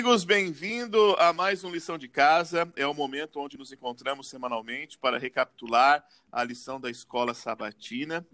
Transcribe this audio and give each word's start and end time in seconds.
Amigos, 0.00 0.24
bem-vindo 0.24 1.14
a 1.18 1.30
mais 1.30 1.62
uma 1.62 1.74
lição 1.74 1.98
de 1.98 2.08
casa. 2.08 2.72
É 2.74 2.86
o 2.86 2.94
momento 2.94 3.38
onde 3.38 3.58
nos 3.58 3.70
encontramos 3.70 4.30
semanalmente 4.30 4.96
para 4.96 5.18
recapitular 5.18 6.02
a 6.32 6.42
lição 6.42 6.80
da 6.80 6.88
escola 6.88 7.34
sabatina. 7.34 8.26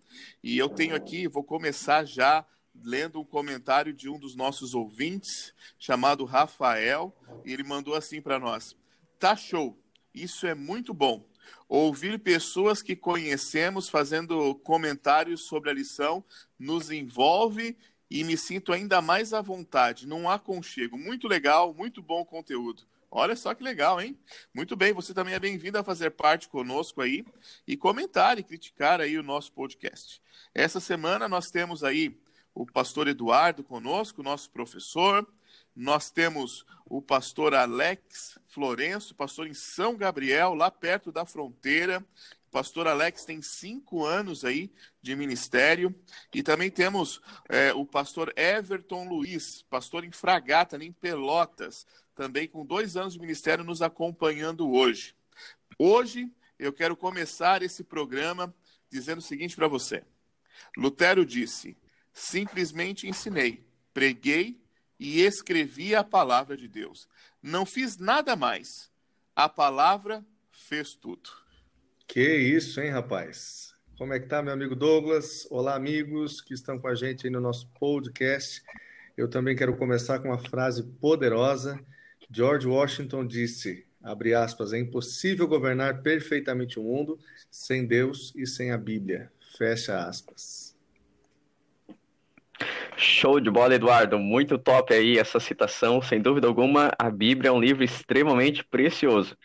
E 0.45 0.57
eu 0.57 0.69
tenho 0.69 0.95
aqui, 0.95 1.27
vou 1.27 1.43
começar 1.43 2.05
já 2.05 2.47
lendo 2.85 3.19
um 3.19 3.25
comentário 3.25 3.93
de 3.93 4.09
um 4.09 4.17
dos 4.17 4.37
nossos 4.37 4.75
ouvintes, 4.75 5.53
chamado 5.77 6.25
Rafael, 6.25 7.13
e 7.45 7.53
ele 7.53 7.65
mandou 7.65 7.97
assim 7.97 8.23
para 8.23 8.39
nós: 8.39 8.77
Tá 9.19 9.35
show, 9.35 9.77
isso 10.15 10.47
é 10.47 10.55
muito 10.55 10.95
bom. 10.95 11.29
Ouvir 11.69 12.21
pessoas 12.21 12.81
que 12.81 12.95
conhecemos 12.95 13.89
fazendo 13.89 14.55
comentários 14.55 15.49
sobre 15.49 15.69
a 15.69 15.75
lição 15.75 16.25
nos 16.57 16.93
envolve 16.93 17.77
e 18.11 18.23
me 18.25 18.37
sinto 18.37 18.73
ainda 18.73 19.01
mais 19.03 19.33
à 19.33 19.41
vontade, 19.41 20.07
num 20.07 20.29
aconchego. 20.29 20.97
Muito 20.97 21.27
legal, 21.29 21.75
muito 21.75 22.01
bom 22.01 22.25
conteúdo. 22.25 22.83
Olha 23.11 23.37
só 23.37 23.55
que 23.55 23.63
legal, 23.63 24.01
hein? 24.01 24.19
Muito 24.53 24.77
bem, 24.77 24.93
você 24.93 25.15
também 25.15 25.35
é 25.35 25.39
bem-vindo 25.39 25.79
a 25.79 25.85
fazer 25.85 26.11
parte 26.11 26.49
conosco 26.49 27.01
aí 27.01 27.25
e 27.67 27.77
comentar 27.77 28.39
e 28.39 28.43
criticar 28.43 29.01
aí 29.01 29.19
o 29.19 29.23
nosso 29.23 29.53
podcast. 29.53 30.21
Essa 30.55 30.81
semana 30.81 31.29
nós 31.29 31.51
temos 31.51 31.83
aí 31.83 32.17
o 32.55 32.67
pastor 32.67 33.09
Eduardo 33.09 33.63
conosco, 33.63 34.23
nosso 34.23 34.51
professor. 34.51 35.27
Nós 35.75 36.11
temos 36.11 36.65
o 36.87 37.03
pastor 37.03 37.55
Alex 37.55 38.39
Florenço, 38.47 39.15
pastor 39.15 39.47
em 39.47 39.55
São 39.55 39.97
Gabriel, 39.97 40.55
lá 40.55 40.71
perto 40.71 41.13
da 41.13 41.27
fronteira. 41.27 42.05
Pastor 42.51 42.87
Alex 42.87 43.25
tem 43.25 43.43
cinco 43.43 44.05
anos 44.05 44.45
aí 44.45 44.71
de 45.03 45.15
ministério. 45.15 45.95
E 46.35 46.43
também 46.43 46.71
temos 46.71 47.21
é, 47.49 47.73
o 47.73 47.85
pastor 47.85 48.33
Everton 48.37 49.09
Luiz, 49.09 49.63
pastor 49.63 50.05
em 50.05 50.11
Fragata, 50.11 50.83
em 50.83 50.93
Pelotas, 50.93 51.87
também 52.15 52.49
com 52.49 52.65
dois 52.65 52.97
anos 52.97 53.15
de 53.15 53.21
ministério 53.21 53.65
nos 53.65 53.83
acompanhando 53.83 54.71
hoje. 54.71 55.15
Hoje 55.79 56.31
eu 56.59 56.73
quero 56.73 56.97
começar 56.97 57.63
esse 57.63 57.85
programa 57.85 58.55
dizendo 58.89 59.19
o 59.19 59.23
seguinte 59.23 59.55
para 59.55 59.69
você. 59.69 60.03
Lutero 60.77 61.27
disse: 61.27 61.77
Simplesmente 62.13 63.07
ensinei, 63.07 63.67
preguei 63.93 64.59
e 64.99 65.21
escrevi 65.21 65.95
a 65.95 66.03
palavra 66.03 66.57
de 66.57 66.67
Deus. 66.67 67.07
Não 67.43 67.67
fiz 67.67 67.99
nada 67.99 68.35
mais. 68.35 68.91
A 69.35 69.49
palavra 69.49 70.25
fez 70.51 70.95
tudo. 70.95 71.31
Que 72.07 72.37
isso, 72.37 72.81
hein, 72.81 72.91
rapaz? 72.91 73.75
Como 73.99 74.15
é 74.15 74.21
que 74.21 74.27
tá, 74.27 74.41
meu 74.41 74.53
amigo 74.53 74.77
Douglas? 74.77 75.47
Olá, 75.51 75.75
amigos 75.75 76.41
que 76.41 76.55
estão 76.55 76.79
com 76.79 76.87
a 76.87 76.95
gente 76.95 77.27
aí 77.27 77.33
no 77.33 77.41
nosso 77.41 77.69
podcast. 77.79 78.63
Eu 79.17 79.29
também 79.29 79.57
quero 79.57 79.77
começar 79.77 80.21
com 80.21 80.29
uma 80.29 80.39
frase 80.39 80.85
poderosa. 81.01 81.79
George 82.31 82.67
Washington 82.67 83.27
disse, 83.27 83.85
abre 84.03 84.35
aspas, 84.35 84.73
é 84.73 84.79
impossível 84.79 85.49
governar 85.49 86.03
perfeitamente 86.03 86.79
o 86.79 86.85
mundo 86.85 87.19
sem 87.51 87.85
Deus 87.85 88.33
e 88.37 88.47
sem 88.47 88.71
a 88.71 88.79
Bíblia. 88.79 89.31
Fecha 89.59 89.99
aspas. 89.99 90.77
Show 92.97 93.41
de 93.41 93.51
bola, 93.51 93.75
Eduardo. 93.75 94.19
Muito 94.19 94.57
top 94.57 94.95
aí 94.95 95.19
essa 95.19 95.41
citação. 95.41 96.01
Sem 96.01 96.21
dúvida 96.21 96.47
alguma, 96.47 96.93
a 96.99 97.11
Bíblia 97.11 97.51
é 97.51 97.53
um 97.53 97.61
livro 97.61 97.85
extremamente 97.85 98.65
precioso. 98.65 99.37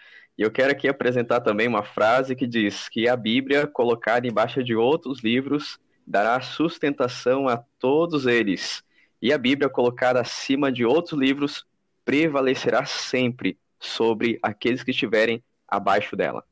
E 0.42 0.44
eu 0.44 0.50
quero 0.50 0.72
aqui 0.72 0.88
apresentar 0.88 1.40
também 1.42 1.68
uma 1.68 1.84
frase 1.84 2.36
que 2.36 2.48
diz 2.48 2.90
que 2.90 3.08
a 3.08 3.16
Bíblia, 3.16 3.68
colocada 3.68 4.26
embaixo 4.26 4.64
de 4.64 4.76
outros 4.76 5.22
livros, 5.22 5.78
dará 6.08 6.42
sustentação 6.42 7.48
a 7.48 7.64
todos 7.78 8.26
eles. 8.26 8.82
E 9.22 9.32
a 9.32 9.38
Bíblia, 9.38 9.70
colocada 9.70 10.20
acima 10.20 10.72
de 10.72 10.84
outros 10.84 11.20
livros, 11.20 11.64
prevalecerá 12.04 12.86
sempre 12.86 13.56
sobre 13.80 14.40
aqueles 14.42 14.82
que 14.82 14.90
estiverem 14.90 15.44
abaixo 15.68 16.16
dela. 16.16 16.44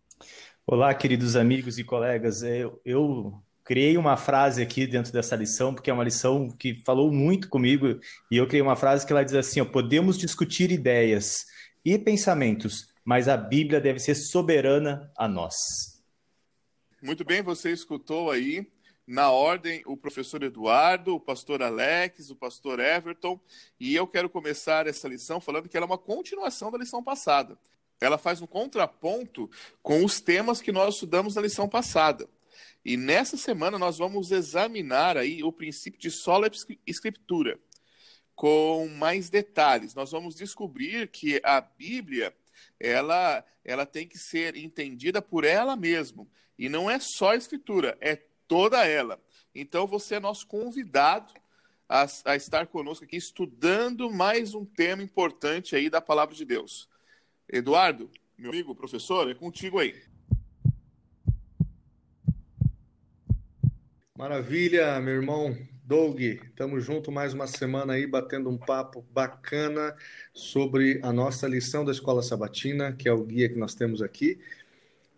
Olá, 0.67 0.93
queridos 0.93 1.35
amigos 1.35 1.79
e 1.79 1.83
colegas. 1.83 2.43
Eu, 2.43 2.79
eu 2.85 3.41
criei 3.63 3.97
uma 3.97 4.15
frase 4.17 4.61
aqui 4.61 4.85
dentro 4.85 5.11
dessa 5.11 5.35
lição, 5.35 5.73
porque 5.73 5.89
é 5.89 5.93
uma 5.95 6.03
lição 6.03 6.47
que 6.47 6.75
falou 6.85 7.11
muito 7.11 7.49
comigo, 7.49 7.99
e 8.29 8.37
eu 8.37 8.45
criei 8.45 8.61
uma 8.61 8.75
frase 8.75 9.03
que 9.03 9.11
ela 9.11 9.25
diz 9.25 9.33
assim: 9.33 9.61
ó, 9.61 9.65
podemos 9.65 10.15
discutir 10.15 10.69
ideias 10.69 11.47
e 11.83 11.97
pensamentos, 11.97 12.88
mas 13.09 13.27
a 13.27 13.35
Bíblia 13.35 13.81
deve 13.81 13.97
ser 13.97 14.13
soberana 14.13 15.11
a 15.17 15.27
nós. 15.27 15.55
Muito 17.01 17.25
bem, 17.25 17.41
você 17.41 17.71
escutou 17.71 18.29
aí 18.29 18.67
na 19.07 19.31
ordem 19.31 19.81
o 19.87 19.97
professor 19.97 20.43
Eduardo, 20.43 21.15
o 21.15 21.19
pastor 21.19 21.63
Alex, 21.63 22.29
o 22.29 22.35
pastor 22.35 22.79
Everton, 22.79 23.39
e 23.79 23.95
eu 23.95 24.05
quero 24.05 24.29
começar 24.29 24.85
essa 24.85 25.07
lição 25.07 25.41
falando 25.41 25.67
que 25.67 25.75
ela 25.75 25.87
é 25.87 25.89
uma 25.89 25.97
continuação 25.97 26.69
da 26.69 26.77
lição 26.77 27.03
passada. 27.03 27.57
Ela 27.99 28.19
faz 28.19 28.43
um 28.43 28.45
contraponto 28.45 29.49
com 29.81 30.05
os 30.05 30.21
temas 30.21 30.61
que 30.61 30.71
nós 30.71 30.93
estudamos 30.93 31.33
na 31.33 31.41
lição 31.41 31.67
passada. 31.67 32.29
E 32.85 32.95
nessa 32.95 33.37
semana 33.37 33.79
nós 33.79 33.97
vamos 33.97 34.31
examinar 34.31 35.17
aí 35.17 35.43
o 35.43 35.51
princípio 35.51 35.99
de 35.99 36.11
sola 36.11 36.47
escritura 36.85 37.59
com 38.35 38.87
mais 38.87 39.31
detalhes. 39.31 39.95
Nós 39.95 40.11
vamos 40.11 40.35
descobrir 40.35 41.07
que 41.07 41.41
a 41.43 41.59
Bíblia 41.59 42.35
ela, 42.79 43.43
ela 43.63 43.85
tem 43.85 44.07
que 44.07 44.17
ser 44.17 44.55
entendida 44.55 45.21
por 45.21 45.43
ela 45.43 45.75
mesma. 45.75 46.27
E 46.57 46.69
não 46.69 46.89
é 46.89 46.99
só 46.99 47.31
a 47.31 47.35
escritura, 47.35 47.97
é 48.01 48.15
toda 48.47 48.85
ela. 48.85 49.21
Então 49.53 49.87
você 49.87 50.15
é 50.15 50.19
nosso 50.19 50.47
convidado 50.47 51.33
a, 51.87 52.05
a 52.25 52.35
estar 52.35 52.67
conosco 52.67 53.05
aqui 53.05 53.17
estudando 53.17 54.11
mais 54.11 54.53
um 54.53 54.65
tema 54.65 55.01
importante 55.01 55.75
aí 55.75 55.89
da 55.89 56.01
palavra 56.01 56.35
de 56.35 56.45
Deus. 56.45 56.87
Eduardo, 57.47 58.11
meu 58.37 58.51
amigo, 58.51 58.75
professor, 58.75 59.29
é 59.29 59.33
contigo 59.33 59.79
aí. 59.79 59.95
Maravilha, 64.17 64.99
meu 64.99 65.15
irmão 65.15 65.57
Doug. 65.89 66.21
Estamos 66.21 66.85
junto 66.85 67.11
mais 67.11 67.33
uma 67.33 67.47
semana 67.47 67.93
aí 67.93 68.05
batendo 68.05 68.47
um 68.47 68.59
papo 68.59 69.03
bacana 69.11 69.95
sobre 70.31 70.99
a 71.01 71.11
nossa 71.11 71.47
lição 71.47 71.83
da 71.83 71.91
Escola 71.91 72.21
Sabatina, 72.21 72.93
que 72.93 73.09
é 73.09 73.11
o 73.11 73.23
guia 73.23 73.49
que 73.49 73.57
nós 73.57 73.73
temos 73.73 73.99
aqui. 73.99 74.39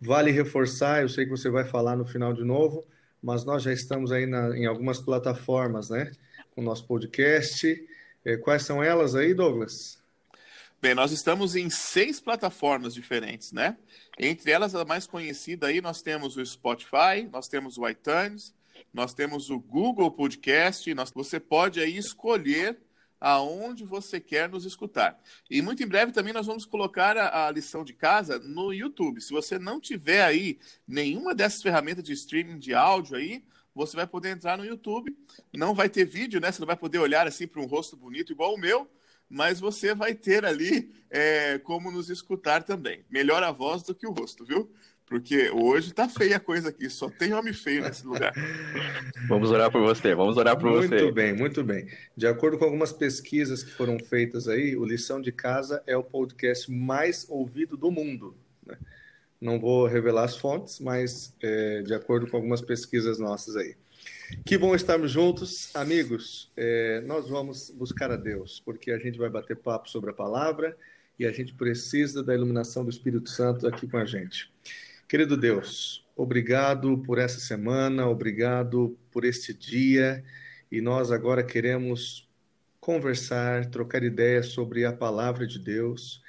Vale 0.00 0.30
reforçar, 0.30 1.02
eu 1.02 1.10
sei 1.10 1.26
que 1.26 1.30
você 1.30 1.50
vai 1.50 1.66
falar 1.66 1.94
no 1.94 2.06
final 2.06 2.32
de 2.32 2.42
novo, 2.42 2.86
mas 3.22 3.44
nós 3.44 3.62
já 3.62 3.70
estamos 3.70 4.10
aí 4.10 4.24
na, 4.24 4.56
em 4.56 4.64
algumas 4.64 4.98
plataformas, 4.98 5.90
né? 5.90 6.10
Com 6.54 6.62
o 6.62 6.64
nosso 6.64 6.86
podcast. 6.86 7.86
É, 8.24 8.38
quais 8.38 8.62
são 8.62 8.82
elas 8.82 9.14
aí, 9.14 9.34
Douglas? 9.34 10.00
Bem, 10.80 10.94
nós 10.94 11.12
estamos 11.12 11.54
em 11.54 11.68
seis 11.68 12.18
plataformas 12.18 12.94
diferentes, 12.94 13.52
né? 13.52 13.76
Entre 14.18 14.50
elas, 14.50 14.74
a 14.74 14.86
mais 14.86 15.06
conhecida 15.06 15.66
aí, 15.66 15.82
nós 15.82 16.00
temos 16.00 16.38
o 16.38 16.46
Spotify, 16.46 17.28
nós 17.30 17.46
temos 17.46 17.76
o 17.76 17.86
iTunes, 17.86 18.54
nós 18.92 19.14
temos 19.14 19.50
o 19.50 19.58
Google 19.58 20.10
Podcast, 20.10 20.92
nós, 20.94 21.10
você 21.10 21.38
pode 21.40 21.80
aí 21.80 21.96
escolher 21.96 22.78
aonde 23.22 23.84
você 23.84 24.18
quer 24.18 24.48
nos 24.48 24.64
escutar. 24.64 25.16
E 25.48 25.62
muito 25.62 25.80
em 25.80 25.86
breve 25.86 26.10
também 26.10 26.32
nós 26.32 26.46
vamos 26.46 26.66
colocar 26.66 27.16
a, 27.16 27.46
a, 27.46 27.50
lição 27.52 27.84
de 27.84 27.92
casa 27.92 28.38
no 28.40 28.72
YouTube. 28.72 29.20
Se 29.20 29.32
você 29.32 29.60
não 29.60 29.80
tiver 29.80 30.24
aí 30.24 30.58
nenhuma 30.88 31.32
dessas 31.32 31.62
ferramentas 31.62 32.02
de 32.02 32.12
streaming 32.12 32.58
de 32.58 32.74
áudio 32.74 33.16
aí, 33.16 33.44
você 33.72 33.96
vai 33.96 34.08
poder 34.08 34.30
entrar 34.30 34.58
no 34.58 34.64
YouTube. 34.64 35.16
Não 35.54 35.72
vai 35.72 35.88
ter 35.88 36.04
vídeo, 36.04 36.40
né? 36.40 36.50
Você 36.50 36.60
não 36.60 36.66
vai 36.66 36.76
poder 36.76 36.98
olhar 36.98 37.26
assim 37.26 37.46
para 37.46 37.60
um 37.60 37.66
rosto 37.66 37.96
bonito 37.96 38.32
igual 38.32 38.54
o 38.54 38.58
meu, 38.58 38.90
mas 39.32 39.58
você 39.58 39.94
vai 39.94 40.14
ter 40.14 40.44
ali 40.44 40.92
é, 41.10 41.58
como 41.58 41.90
nos 41.90 42.10
escutar 42.10 42.62
também. 42.62 43.02
Melhor 43.10 43.42
a 43.42 43.50
voz 43.50 43.82
do 43.82 43.94
que 43.94 44.06
o 44.06 44.12
rosto, 44.12 44.44
viu? 44.44 44.70
Porque 45.06 45.50
hoje 45.50 45.94
tá 45.94 46.06
feia 46.06 46.36
a 46.36 46.40
coisa 46.40 46.68
aqui, 46.68 46.88
só 46.90 47.08
tem 47.08 47.32
homem 47.32 47.54
feio 47.54 47.82
nesse 47.82 48.06
lugar. 48.06 48.34
Vamos 49.28 49.50
orar 49.50 49.70
por 49.70 49.80
você, 49.80 50.14
vamos 50.14 50.36
orar 50.36 50.58
por 50.58 50.70
muito 50.70 50.88
você. 50.88 51.02
Muito 51.02 51.14
bem, 51.14 51.32
muito 51.32 51.64
bem. 51.64 51.88
De 52.16 52.26
acordo 52.26 52.58
com 52.58 52.64
algumas 52.64 52.92
pesquisas 52.92 53.62
que 53.62 53.70
foram 53.70 53.98
feitas 53.98 54.48
aí, 54.48 54.76
o 54.76 54.84
Lição 54.84 55.20
de 55.20 55.32
Casa 55.32 55.82
é 55.86 55.96
o 55.96 56.02
podcast 56.02 56.70
mais 56.70 57.26
ouvido 57.28 57.76
do 57.76 57.90
mundo. 57.90 58.36
Né? 58.66 58.76
Não 59.40 59.60
vou 59.60 59.86
revelar 59.86 60.24
as 60.24 60.36
fontes, 60.36 60.80
mas 60.80 61.34
é, 61.42 61.82
de 61.82 61.94
acordo 61.94 62.26
com 62.26 62.36
algumas 62.36 62.60
pesquisas 62.60 63.18
nossas 63.18 63.56
aí. 63.56 63.76
Que 64.44 64.56
bom 64.56 64.74
estarmos 64.74 65.10
juntos, 65.10 65.74
amigos. 65.74 66.50
É, 66.56 67.00
nós 67.02 67.28
vamos 67.28 67.70
buscar 67.70 68.10
a 68.10 68.16
Deus, 68.16 68.60
porque 68.64 68.90
a 68.90 68.98
gente 68.98 69.18
vai 69.18 69.28
bater 69.28 69.56
papo 69.56 69.88
sobre 69.88 70.10
a 70.10 70.14
palavra 70.14 70.76
e 71.18 71.26
a 71.26 71.32
gente 71.32 71.54
precisa 71.54 72.22
da 72.22 72.34
iluminação 72.34 72.84
do 72.84 72.90
Espírito 72.90 73.28
Santo 73.28 73.66
aqui 73.66 73.86
com 73.86 73.98
a 73.98 74.04
gente. 74.04 74.50
Querido 75.06 75.36
Deus, 75.36 76.04
obrigado 76.16 76.98
por 76.98 77.18
essa 77.18 77.38
semana, 77.38 78.08
obrigado 78.08 78.96
por 79.10 79.24
este 79.24 79.52
dia, 79.52 80.24
e 80.70 80.80
nós 80.80 81.12
agora 81.12 81.44
queremos 81.44 82.28
conversar, 82.80 83.66
trocar 83.66 84.02
ideias 84.02 84.46
sobre 84.46 84.84
a 84.84 84.92
palavra 84.92 85.46
de 85.46 85.58
Deus. 85.58 86.22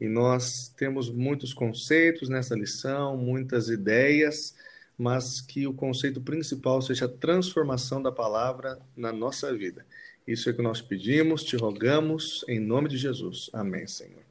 E 0.00 0.06
nós 0.06 0.68
temos 0.76 1.10
muitos 1.10 1.52
conceitos 1.52 2.28
nessa 2.28 2.54
lição, 2.54 3.16
muitas 3.16 3.68
ideias, 3.68 4.54
mas 4.98 5.40
que 5.40 5.66
o 5.66 5.72
conceito 5.72 6.20
principal 6.20 6.82
seja 6.82 7.04
a 7.04 7.08
transformação 7.08 8.02
da 8.02 8.10
palavra 8.10 8.80
na 8.96 9.12
nossa 9.12 9.54
vida. 9.56 9.86
Isso 10.26 10.50
é 10.50 10.52
que 10.52 10.60
nós 10.60 10.82
pedimos, 10.82 11.44
te 11.44 11.56
rogamos, 11.56 12.44
em 12.48 12.58
nome 12.58 12.88
de 12.88 12.98
Jesus. 12.98 13.48
Amém, 13.52 13.86
Senhor. 13.86 14.22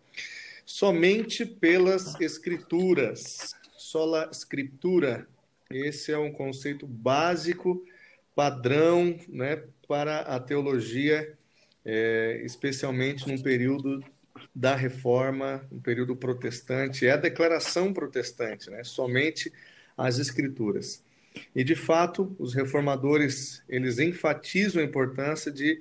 Somente 0.65 1.45
pelas 1.45 2.19
Escrituras, 2.19 3.55
sola 3.77 4.29
Escritura, 4.29 5.25
esse 5.71 6.11
é 6.11 6.17
um 6.17 6.31
conceito 6.31 6.85
básico, 6.85 7.83
padrão, 8.35 9.17
né, 9.29 9.63
para 9.87 10.19
a 10.19 10.39
teologia, 10.39 11.35
é, 11.85 12.41
especialmente 12.43 13.27
num 13.27 13.41
período 13.41 14.03
da 14.53 14.75
reforma, 14.75 15.65
um 15.71 15.79
período 15.79 16.15
protestante, 16.15 17.07
é 17.07 17.11
a 17.11 17.17
declaração 17.17 17.93
protestante, 17.93 18.69
né? 18.69 18.83
somente 18.83 19.51
as 19.97 20.19
escrituras. 20.19 21.03
E 21.55 21.63
de 21.63 21.75
fato, 21.75 22.35
os 22.39 22.53
reformadores, 22.53 23.63
eles 23.67 23.99
enfatizam 23.99 24.81
a 24.81 24.85
importância 24.85 25.51
de 25.51 25.79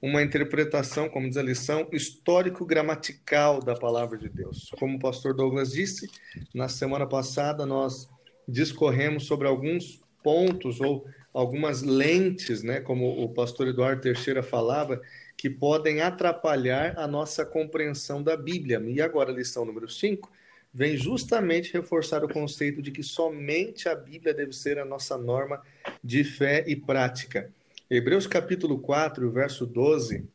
uma 0.00 0.22
interpretação, 0.22 1.08
como 1.08 1.28
diz 1.28 1.36
a 1.36 1.42
lição, 1.42 1.88
histórico-gramatical 1.90 3.60
da 3.60 3.74
palavra 3.74 4.18
de 4.18 4.28
Deus. 4.28 4.70
Como 4.78 4.96
o 4.96 5.00
pastor 5.00 5.34
Douglas 5.34 5.72
disse, 5.72 6.08
na 6.54 6.68
semana 6.68 7.06
passada 7.06 7.64
nós 7.64 8.08
discorremos 8.46 9.24
sobre 9.24 9.48
alguns 9.48 10.00
pontos 10.22 10.80
ou 10.80 11.06
algumas 11.32 11.82
lentes, 11.82 12.62
né, 12.62 12.80
como 12.80 13.22
o 13.22 13.28
pastor 13.28 13.68
Eduardo 13.68 14.02
Teixeira 14.02 14.42
falava, 14.42 15.00
que 15.36 15.50
podem 15.50 16.00
atrapalhar 16.00 16.94
a 16.98 17.06
nossa 17.06 17.44
compreensão 17.44 18.22
da 18.22 18.36
Bíblia. 18.36 18.82
E 18.86 19.00
agora, 19.00 19.32
lição 19.32 19.64
número 19.64 19.88
5 19.88 20.30
vem 20.76 20.94
justamente 20.94 21.72
reforçar 21.72 22.22
o 22.22 22.28
conceito 22.28 22.82
de 22.82 22.90
que 22.90 23.02
somente 23.02 23.88
a 23.88 23.94
Bíblia 23.94 24.34
deve 24.34 24.52
ser 24.52 24.78
a 24.78 24.84
nossa 24.84 25.16
norma 25.16 25.62
de 26.04 26.22
fé 26.22 26.64
e 26.66 26.76
prática. 26.76 27.50
Hebreus 27.88 28.26
capítulo 28.26 28.78
4, 28.78 29.30
verso 29.32 29.64
12, 29.64 30.28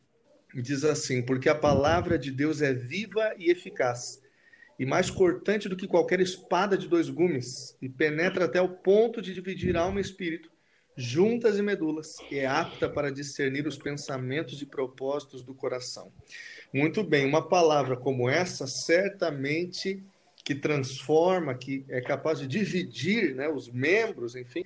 diz 0.55 0.83
assim: 0.83 1.21
Porque 1.21 1.47
a 1.47 1.53
palavra 1.53 2.17
de 2.17 2.31
Deus 2.31 2.59
é 2.59 2.73
viva 2.73 3.35
e 3.38 3.51
eficaz, 3.51 4.19
e 4.79 4.85
mais 4.85 5.11
cortante 5.11 5.69
do 5.69 5.75
que 5.75 5.88
qualquer 5.88 6.19
espada 6.19 6.75
de 6.75 6.88
dois 6.88 7.07
gumes, 7.07 7.77
e 7.79 7.88
penetra 7.88 8.45
até 8.45 8.59
o 8.59 8.67
ponto 8.67 9.21
de 9.21 9.35
dividir 9.35 9.77
alma 9.77 9.99
e 9.99 10.01
espírito 10.01 10.49
juntas 10.97 11.57
e 11.57 11.61
medulas, 11.61 12.17
e 12.29 12.39
é 12.39 12.45
apta 12.45 12.89
para 12.89 13.11
discernir 13.11 13.65
os 13.65 13.77
pensamentos 13.77 14.61
e 14.61 14.65
propósitos 14.65 15.43
do 15.43 15.53
coração. 15.53 16.11
Muito 16.73 17.03
bem, 17.03 17.25
uma 17.25 17.47
palavra 17.47 17.95
como 17.95 18.29
essa 18.29 18.67
certamente 18.67 20.03
que 20.43 20.55
transforma, 20.55 21.53
que 21.53 21.85
é 21.89 22.01
capaz 22.01 22.39
de 22.39 22.47
dividir 22.47 23.35
né, 23.35 23.47
os 23.47 23.69
membros, 23.69 24.35
enfim, 24.35 24.63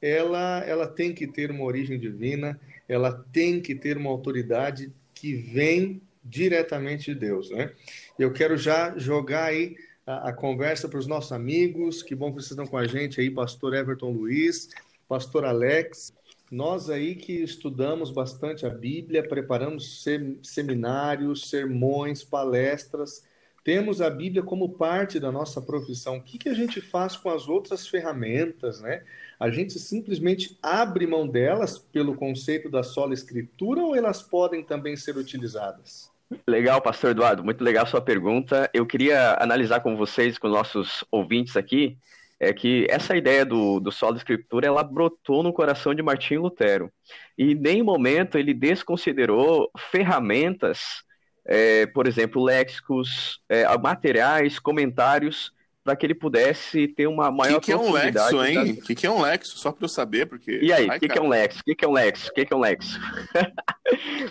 ela, 0.00 0.62
ela 0.64 0.86
tem 0.86 1.12
que 1.12 1.26
ter 1.26 1.50
uma 1.50 1.64
origem 1.64 1.98
divina, 1.98 2.60
ela 2.88 3.12
tem 3.32 3.60
que 3.60 3.74
ter 3.74 3.96
uma 3.96 4.10
autoridade 4.10 4.92
que 5.14 5.34
vem 5.34 6.00
diretamente 6.24 7.12
de 7.12 7.18
Deus. 7.18 7.50
Né? 7.50 7.72
Eu 8.18 8.32
quero 8.32 8.56
já 8.56 8.96
jogar 8.98 9.46
aí 9.46 9.76
a, 10.06 10.28
a 10.28 10.32
conversa 10.32 10.88
para 10.88 10.98
os 10.98 11.06
nossos 11.06 11.32
amigos, 11.32 12.02
que 12.02 12.14
bom 12.14 12.28
que 12.30 12.36
vocês 12.36 12.50
estão 12.50 12.66
com 12.66 12.76
a 12.76 12.86
gente 12.86 13.20
aí, 13.20 13.30
pastor 13.30 13.74
Everton 13.74 14.10
Luiz, 14.10 14.68
pastor 15.08 15.44
Alex, 15.44 16.12
nós 16.50 16.88
aí 16.88 17.16
que 17.16 17.32
estudamos 17.32 18.10
bastante 18.10 18.64
a 18.64 18.70
Bíblia, 18.70 19.26
preparamos 19.26 20.04
seminários, 20.42 21.50
sermões, 21.50 22.22
palestras, 22.22 23.24
temos 23.66 24.00
a 24.00 24.08
Bíblia 24.08 24.44
como 24.44 24.68
parte 24.68 25.18
da 25.18 25.32
nossa 25.32 25.60
profissão. 25.60 26.18
O 26.18 26.22
que, 26.22 26.38
que 26.38 26.48
a 26.48 26.54
gente 26.54 26.80
faz 26.80 27.16
com 27.16 27.28
as 27.28 27.48
outras 27.48 27.88
ferramentas, 27.88 28.80
né? 28.80 29.02
A 29.40 29.50
gente 29.50 29.76
simplesmente 29.80 30.56
abre 30.62 31.04
mão 31.04 31.26
delas 31.26 31.76
pelo 31.76 32.14
conceito 32.14 32.70
da 32.70 32.84
sola 32.84 33.12
escritura 33.12 33.80
ou 33.80 33.96
elas 33.96 34.22
podem 34.22 34.62
também 34.62 34.96
ser 34.96 35.16
utilizadas? 35.16 36.08
Legal, 36.46 36.80
pastor 36.80 37.10
Eduardo, 37.10 37.42
muito 37.42 37.64
legal 37.64 37.84
sua 37.88 38.00
pergunta. 38.00 38.70
Eu 38.72 38.86
queria 38.86 39.36
analisar 39.40 39.80
com 39.80 39.96
vocês, 39.96 40.38
com 40.38 40.46
nossos 40.46 41.04
ouvintes 41.10 41.56
aqui, 41.56 41.98
é 42.38 42.52
que 42.52 42.86
essa 42.88 43.16
ideia 43.16 43.44
do, 43.44 43.80
do 43.80 43.90
solo 43.90 44.16
escritura 44.16 44.68
ela 44.68 44.84
brotou 44.84 45.42
no 45.42 45.52
coração 45.52 45.92
de 45.92 46.02
Martinho 46.02 46.42
Lutero 46.42 46.88
e 47.36 47.50
em 47.50 47.54
nenhum 47.56 47.84
momento 47.84 48.38
ele 48.38 48.54
desconsiderou 48.54 49.68
ferramentas, 49.90 51.04
é, 51.46 51.86
por 51.86 52.06
exemplo, 52.06 52.42
léxicos, 52.44 53.40
é, 53.48 53.64
materiais, 53.78 54.58
comentários 54.58 55.54
para 55.84 55.94
que 55.94 56.04
ele 56.04 56.16
pudesse 56.16 56.88
ter 56.88 57.06
uma 57.06 57.30
maior 57.30 57.60
que 57.60 57.66
que 57.66 57.72
é 57.72 57.76
um 57.76 57.92
lexo, 57.92 58.44
hein? 58.44 58.72
O 58.72 58.82
que, 58.82 58.94
que 58.96 59.06
é 59.06 59.10
um 59.10 59.22
lexo? 59.22 59.56
Só 59.56 59.70
para 59.70 59.84
eu 59.84 59.88
saber, 59.88 60.26
porque... 60.26 60.58
E 60.60 60.72
aí, 60.72 60.88
o 60.88 60.98
que, 60.98 61.08
que 61.08 61.16
é 61.16 61.22
um 61.22 61.28
lexo? 61.28 61.60
O 61.60 61.62
que, 61.64 61.76
que 61.76 61.84
é 61.84 61.88
um 61.88 61.92
lexo? 61.92 62.28
O 62.28 62.34
que, 62.34 62.44
que 62.44 62.52
é 62.52 62.56
um 62.56 62.60
lexo? 62.60 63.00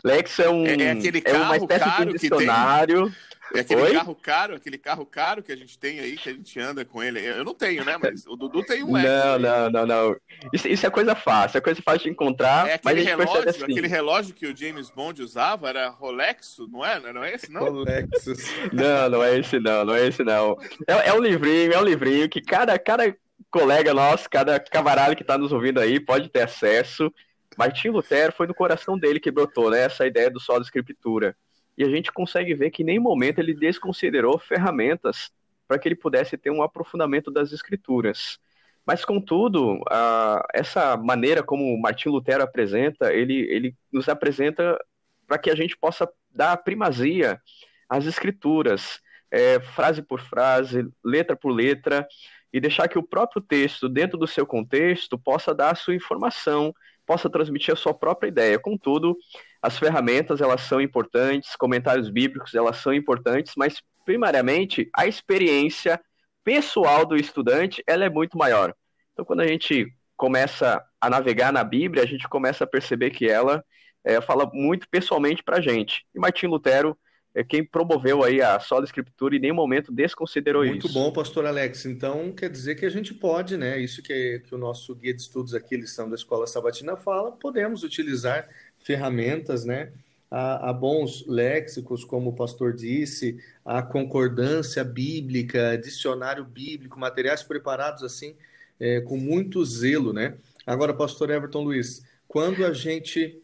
lexo 0.04 0.42
é 0.42 0.50
um... 0.50 0.66
É, 0.66 0.82
é 0.82 0.92
aquele 0.92 1.22
carro 1.22 1.38
é 1.38 1.46
uma 1.46 1.58
espécie 1.58 1.86
caro 1.86 2.06
de 2.12 2.20
dicionário... 2.20 3.06
Que 3.06 3.12
tem 3.12 3.35
é 3.57 3.62
aquele 3.62 3.81
Oi? 3.81 3.94
carro 3.94 4.16
caro, 4.16 4.56
aquele 4.56 4.78
carro 4.78 5.06
caro 5.06 5.44
que 5.44 5.52
a 5.52 5.56
gente 5.56 5.78
tem 5.78 6.00
aí, 6.00 6.16
que 6.16 6.30
a 6.30 6.34
gente 6.34 6.60
anda 6.60 6.84
com 6.86 7.02
ele. 7.04 7.19
Eu 7.19 7.44
não 7.44 7.54
tenho, 7.54 7.84
né? 7.84 7.98
Mas 8.02 8.25
o 8.25 8.36
Dudu 8.36 8.63
tem 8.63 8.84
um 8.84 8.94
Lexus. 8.94 9.12
Não, 9.12 9.40
não, 9.40 9.69
não, 9.69 9.86
não. 9.86 10.16
Isso, 10.54 10.68
isso, 10.68 10.86
é 10.86 10.90
coisa 10.90 11.16
fácil, 11.16 11.57
é 11.57 11.62
coisa 11.62 11.81
fácil 11.81 12.04
de 12.04 12.10
encontrar. 12.10 12.68
É 12.68 12.74
aquele 12.75 13.02
relógio, 13.02 13.50
assim. 13.50 13.63
aquele 13.63 13.88
relógio 13.88 14.34
que 14.34 14.48
o 14.48 14.56
James 14.56 14.90
Bond 14.90 15.22
usava, 15.22 15.69
era 15.69 15.90
Rolex, 15.90 16.57
não 16.69 16.86
é? 16.86 17.00
Não 17.00 17.24
é 17.24 17.34
esse, 17.34 17.52
não? 17.52 17.62
Rolexus. 17.62 18.46
Não, 18.74 19.10
não 19.10 19.24
é 19.24 19.40
esse, 19.40 19.60
não, 19.60 19.86
não 19.86 19.96
é 19.96 20.07
esse, 20.07 20.24
não. 20.24 20.57
É, 20.88 21.10
é 21.10 21.13
um 21.13 21.19
livrinho, 21.19 21.74
é 21.74 21.80
um 21.80 21.84
livrinho 21.84 22.28
que 22.28 22.42
cada, 22.42 22.78
cada 22.78 23.16
colega 23.50 23.94
nosso, 23.94 24.30
cada 24.30 24.60
camarada 24.60 25.16
que 25.16 25.22
está 25.22 25.38
nos 25.38 25.52
ouvindo 25.52 25.80
aí 25.80 26.00
pode 26.00 26.30
ter 26.30 26.42
acesso. 26.42 27.12
Martim 27.57 27.90
Lutero 27.90 28.34
foi 28.34 28.48
no 28.48 28.54
coração 28.54 28.98
dele 28.98 29.19
que 29.19 29.31
brotou, 29.31 29.69
né? 29.69 29.84
Essa 29.84 30.06
ideia 30.06 30.30
do 30.30 30.40
solo 30.40 30.62
escritura 30.62 31.36
e 31.77 31.83
a 31.83 31.89
gente 31.89 32.12
consegue 32.12 32.54
ver 32.54 32.72
que 32.72 32.83
em 32.83 32.86
nenhum 32.86 33.01
momento 33.01 33.39
ele 33.39 33.54
desconsiderou 33.54 34.39
ferramentas 34.39 35.31
para 35.68 35.80
que 35.80 35.88
ele 35.88 35.95
pudesse 35.95 36.38
ter 36.38 36.51
um 36.51 36.63
aprofundamento 36.63 37.31
das 37.31 37.51
escrituras. 37.51 38.39
Mas, 38.86 39.04
contudo, 39.04 39.81
a, 39.89 40.45
essa 40.54 40.95
maneira 40.95 41.42
como 41.42 41.77
Martim 41.80 42.10
Lutero 42.10 42.44
apresenta, 42.44 43.12
ele, 43.12 43.42
ele 43.50 43.75
nos 43.92 44.07
apresenta 44.07 44.77
para 45.25 45.39
que 45.39 45.50
a 45.50 45.56
gente 45.56 45.75
possa 45.75 46.07
dar 46.30 46.56
primazia 46.57 47.42
às 47.90 48.06
escrituras, 48.06 49.02
é, 49.31 49.59
frase 49.59 50.04
por 50.04 50.21
frase, 50.21 50.88
letra 51.04 51.35
por 51.35 51.50
letra, 51.50 52.07
e 52.54 52.59
deixar 52.59 52.88
que 52.88 52.97
o 52.97 53.04
próprio 53.04 53.42
texto, 53.42 53.90
dentro 53.90 54.18
do 54.18 54.28
seu 54.28 54.45
contexto, 54.45 55.18
possa 55.18 55.54
dar 55.54 55.71
a 55.71 55.76
sua 55.76 55.95
informação, 55.95 56.73
possa 57.06 57.30
transmitir 57.30 57.74
a 57.74 57.78
sua 57.78 57.94
própria 57.94 58.28
ideia. 58.28 58.59
Contudo, 58.59 59.18
as 59.62 59.78
ferramentas 59.78 60.42
elas 60.42 60.62
são 60.62 60.81
importantes, 60.81 61.56
comentários 61.56 62.09
bíblicos 62.09 62.54
elas 62.54 62.78
são 62.78 62.94
importantes, 62.94 63.54
mas 63.57 63.81
primariamente 64.06 64.90
a 64.95 65.07
experiência 65.07 66.00
pessoal 66.44 67.06
do 67.06 67.16
estudante 67.16 67.83
ela 67.88 68.06
é 68.06 68.09
muito 68.09 68.38
maior. 68.38 68.74
Então, 69.14 69.26
quando 69.26 69.42
a 69.42 69.47
gente 69.47 69.88
começa 70.16 70.83
a 71.00 71.09
navegar 71.09 71.52
na 71.52 71.64
Bíblia, 71.64 72.04
a 72.04 72.07
gente 72.07 72.28
começa 72.28 72.64
a 72.64 72.68
perceber 72.68 73.09
que 73.12 73.28
ela 73.28 73.64
é, 74.04 74.21
fala 74.21 74.50
muito 74.54 74.88
pessoalmente 74.90 75.44
para 75.44 75.57
a 75.57 75.62
gente. 75.62 76.06
E 76.14 76.19
Martim 76.19 76.47
Lutero 76.47 76.97
é 77.35 77.44
quem 77.44 77.65
promoveu 77.65 78.23
aí 78.23 78.42
a 78.42 78.57
sola 78.61 78.85
escritura 78.85 79.35
e 79.35 79.37
em 79.37 79.42
nenhum 79.42 79.56
momento 79.56 79.92
desconsiderou 79.92 80.63
muito 80.63 80.87
isso. 80.87 80.97
Muito 80.97 81.07
bom, 81.07 81.13
pastor 81.13 81.45
Alex. 81.45 81.85
Então, 81.85 82.31
quer 82.31 82.49
dizer 82.49 82.75
que 82.75 82.85
a 82.85 82.89
gente 82.89 83.13
pode, 83.13 83.57
né? 83.57 83.77
Isso 83.77 84.01
que, 84.01 84.42
que 84.47 84.56
o 84.56 84.57
nosso 84.57 84.95
guia 84.95 85.13
de 85.13 85.21
estudos 85.21 85.54
aqui, 85.54 85.75
lição 85.75 86.09
da 86.09 86.15
Escola 86.15 86.47
Sabatina, 86.47 86.95
fala, 86.95 87.33
podemos 87.33 87.83
utilizar 87.83 88.47
ferramentas, 88.80 89.65
né? 89.65 89.92
Há, 90.31 90.69
há, 90.69 90.73
bons 90.73 91.27
léxicos, 91.27 92.06
como 92.06 92.30
o 92.30 92.35
pastor 92.35 92.73
disse, 92.73 93.37
a 93.65 93.81
concordância 93.81 94.83
bíblica, 94.83 95.77
dicionário 95.77 96.45
bíblico, 96.45 96.97
materiais 96.97 97.44
preparados 97.44 98.01
assim, 98.01 98.33
é, 98.80 99.01
com 99.01 99.18
muito 99.18 99.63
zelo, 99.65 100.13
né? 100.13 100.35
Agora, 100.65 100.94
pastor 100.94 101.30
Everton 101.30 101.63
Luiz, 101.63 102.01
quando 102.30 102.65
a 102.65 102.71
gente 102.71 103.42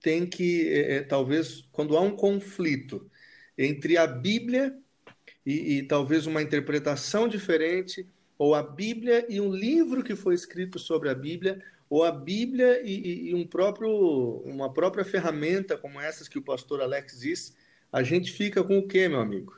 tem 0.00 0.26
que, 0.26 0.68
é, 0.68 0.96
é 0.96 1.02
talvez, 1.02 1.68
quando 1.72 1.96
há 1.96 2.00
um 2.00 2.14
conflito 2.14 3.10
entre 3.56 3.96
a 3.96 4.06
Bíblia 4.06 4.76
e, 5.44 5.78
e 5.78 5.82
talvez 5.82 6.26
uma 6.26 6.42
interpretação 6.42 7.26
diferente, 7.26 8.08
ou 8.38 8.54
a 8.54 8.62
Bíblia 8.62 9.26
e 9.28 9.40
um 9.40 9.50
livro 9.50 10.04
que 10.04 10.14
foi 10.14 10.34
escrito 10.34 10.78
sobre 10.78 11.10
a 11.10 11.14
Bíblia, 11.14 11.62
ou 11.90 12.04
a 12.04 12.12
Bíblia 12.12 12.80
e, 12.84 13.30
e, 13.30 13.34
um 13.34 13.46
próprio, 13.46 14.42
uma 14.44 14.72
própria 14.72 15.04
ferramenta 15.04 15.76
como 15.76 16.00
essas 16.00 16.28
que 16.28 16.38
o 16.38 16.42
pastor 16.42 16.80
Alex 16.80 17.20
disse, 17.20 17.54
a 17.92 18.02
gente 18.02 18.30
fica 18.30 18.62
com 18.62 18.78
o 18.78 18.86
quê, 18.86 19.08
meu 19.08 19.20
amigo? 19.20 19.56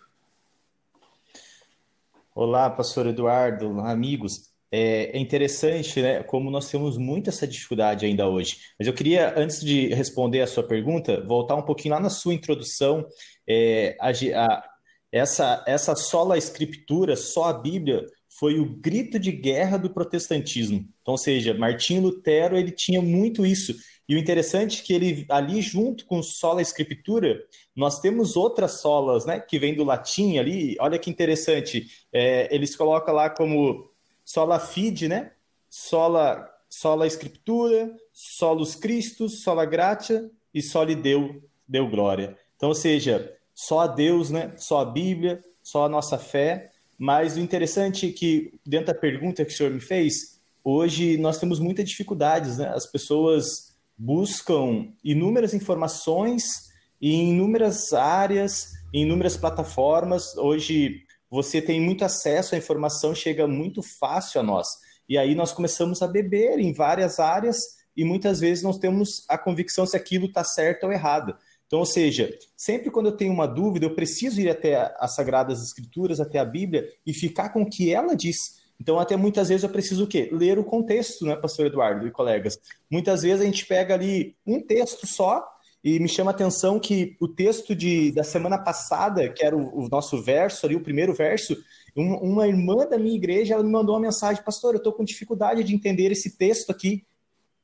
Olá, 2.35 2.71
pastor 2.71 3.07
Eduardo, 3.07 3.81
amigos. 3.81 4.50
É, 4.73 5.17
é 5.17 5.19
interessante, 5.19 6.01
né, 6.01 6.23
como 6.23 6.51
nós 6.51 6.71
temos 6.71 6.97
muito 6.97 7.29
essa 7.29 7.47
dificuldade 7.47 8.07
ainda 8.07 8.29
hoje. 8.29 8.59
Mas 8.79 8.87
eu 8.87 8.95
queria, 8.95 9.37
antes 9.37 9.61
de 9.61 9.89
responder 9.89 10.41
a 10.41 10.47
sua 10.47 10.63
pergunta, 10.63 11.25
voltar 11.27 11.57
um 11.57 11.63
pouquinho 11.63 11.95
lá 11.95 12.01
na 12.01 12.11
sua 12.11 12.35
introdução. 12.35 13.05
É, 13.49 13.97
a, 14.01 14.11
a, 14.11 14.65
essa, 15.13 15.65
essa 15.67 15.97
sola 15.97 16.39
escritura, 16.39 17.17
só 17.17 17.45
a 17.45 17.53
Bíblia, 17.53 18.05
foi 18.39 18.59
o 18.61 18.77
grito 18.77 19.19
de 19.19 19.33
guerra 19.33 19.77
do 19.77 19.91
protestantismo. 19.91 20.87
Então, 21.03 21.13
ou 21.13 21.19
seja, 21.19 21.53
Martinho 21.53 22.03
Lutero 22.03 22.57
ele 22.57 22.71
tinha 22.71 23.03
muito 23.03 23.45
isso. 23.45 23.75
E 24.09 24.15
o 24.15 24.19
interessante 24.19 24.81
é 24.81 24.85
que 24.85 24.93
ele 24.93 25.27
ali 25.29 25.61
junto 25.61 26.05
com 26.07 26.23
sola 26.23 26.63
escritura, 26.63 27.41
nós 27.77 28.01
temos 28.01 28.37
outras 28.37 28.81
solas, 28.81 29.27
né, 29.27 29.39
que 29.41 29.59
vem 29.59 29.75
do 29.75 29.85
latim 29.85 30.39
ali. 30.39 30.77
Olha 30.81 30.99
que 30.99 31.11
interessante. 31.11 31.87
É, 32.13 32.53
eles 32.55 32.75
colocam 32.77 33.15
lá 33.15 33.29
como 33.29 33.90
sola 34.33 34.61
fide, 34.61 35.09
né? 35.09 35.33
Sola 35.69 36.49
sola 36.69 37.05
escritura, 37.05 37.93
solus 38.13 38.77
Christus, 38.77 39.43
sola 39.43 39.65
gratia 39.65 40.31
e 40.55 40.63
soli 40.63 40.95
deu 40.95 41.43
deu 41.67 41.89
glória. 41.91 42.39
Então, 42.55 42.69
ou 42.69 42.75
seja, 42.75 43.37
só 43.53 43.81
a 43.81 43.87
Deus, 43.89 44.31
né? 44.31 44.53
Só 44.57 44.81
a 44.81 44.85
Bíblia, 44.85 45.43
só 45.65 45.85
a 45.85 45.89
nossa 45.89 46.17
fé. 46.17 46.71
Mas 46.97 47.37
o 47.37 47.41
interessante 47.41 48.09
é 48.09 48.13
que, 48.13 48.55
dentro 48.65 48.87
da 48.87 48.95
pergunta 48.95 49.45
que 49.45 49.53
o 49.53 49.57
senhor 49.57 49.73
me 49.73 49.81
fez, 49.81 50.39
hoje 50.63 51.17
nós 51.17 51.39
temos 51.39 51.59
muitas 51.59 51.89
dificuldades, 51.89 52.59
né? 52.59 52.69
As 52.69 52.87
pessoas 52.87 53.75
buscam 53.99 54.93
inúmeras 55.03 55.55
informações 55.55 56.71
em 57.03 57.31
inúmeras 57.31 57.93
áreas, 57.93 58.75
em 58.95 59.03
inúmeras 59.03 59.37
plataformas. 59.37 60.37
Hoje 60.37 61.05
você 61.31 61.63
tem 61.63 61.81
muito 61.81 62.05
acesso 62.05 62.55
à 62.55 62.59
informação, 62.59 63.15
chega 63.15 63.47
muito 63.47 63.83
fácil 63.83 64.41
a 64.41 64.43
nós. 64.43 64.67
E 65.09 65.17
aí 65.17 65.35
nós 65.35 65.53
começamos 65.53 66.03
a 66.03 66.09
beber 66.09 66.59
em 66.59 66.73
várias 66.73 67.19
áreas 67.21 67.59
e 67.97 68.05
muitas 68.05 68.41
vezes 68.41 68.65
nós 68.65 68.79
temos 68.79 69.25
a 69.29 69.39
convicção 69.39 69.87
se 69.87 69.97
aquilo 69.97 70.27
está 70.27 70.43
certo 70.43 70.85
ou 70.85 70.93
errado. 70.93 71.37
Então, 71.67 71.79
ou 71.79 71.87
seja, 71.87 72.37
sempre 72.57 72.91
quando 72.91 73.07
eu 73.07 73.17
tenho 73.17 73.33
uma 73.33 73.47
dúvida, 73.47 73.87
eu 73.87 73.95
preciso 73.95 74.41
ir 74.41 74.51
até 74.51 74.93
as 74.99 75.15
Sagradas 75.15 75.63
Escrituras, 75.63 76.19
até 76.19 76.39
a 76.41 76.45
Bíblia, 76.45 76.89
e 77.07 77.15
ficar 77.15 77.51
com 77.51 77.63
o 77.63 77.71
que 77.71 77.93
ela 77.93 78.17
diz. 78.17 78.61
Então, 78.81 78.99
até 78.99 79.17
muitas 79.17 79.51
vezes 79.51 79.63
eu 79.63 79.69
preciso 79.69 80.05
o 80.05 80.07
quê? 80.07 80.29
Ler 80.33 80.59
o 80.59 80.65
contexto, 80.65 81.25
né, 81.25 81.37
pastor 81.37 81.67
Eduardo 81.67 82.07
e 82.07 82.11
colegas? 82.11 82.59
Muitas 82.91 83.23
vezes 83.23 83.43
a 83.43 83.45
gente 83.45 83.67
pega 83.67 83.95
ali 83.95 84.35
um 84.45 84.61
texto 84.61 85.07
só, 85.07 85.47
e 85.83 85.99
me 85.99 86.09
chama 86.09 86.31
a 86.31 86.35
atenção 86.35 86.79
que 86.79 87.17
o 87.19 87.27
texto 87.27 87.75
de, 87.75 88.13
da 88.13 88.23
semana 88.23 88.59
passada, 88.59 89.29
que 89.31 89.45
era 89.45 89.57
o, 89.57 89.85
o 89.85 89.89
nosso 89.89 90.23
verso 90.23 90.67
ali, 90.67 90.77
o 90.77 90.83
primeiro 90.83 91.15
verso, 91.15 91.57
uma, 91.97 92.19
uma, 92.19 92.49
irmã 92.49 92.87
da 92.87 92.99
minha 92.99 93.17
igreja, 93.17 93.55
ela 93.55 93.63
me 93.63 93.71
mandou 93.71 93.95
uma 93.95 94.01
mensagem, 94.03 94.45
pastor, 94.45 94.75
eu 94.75 94.79
estou 94.79 94.93
com 94.93 95.05
dificuldade 95.05 95.65
de 95.65 95.75
entender 95.75 96.13
esse 96.13 96.37
texto 96.37 96.71
aqui. 96.71 97.05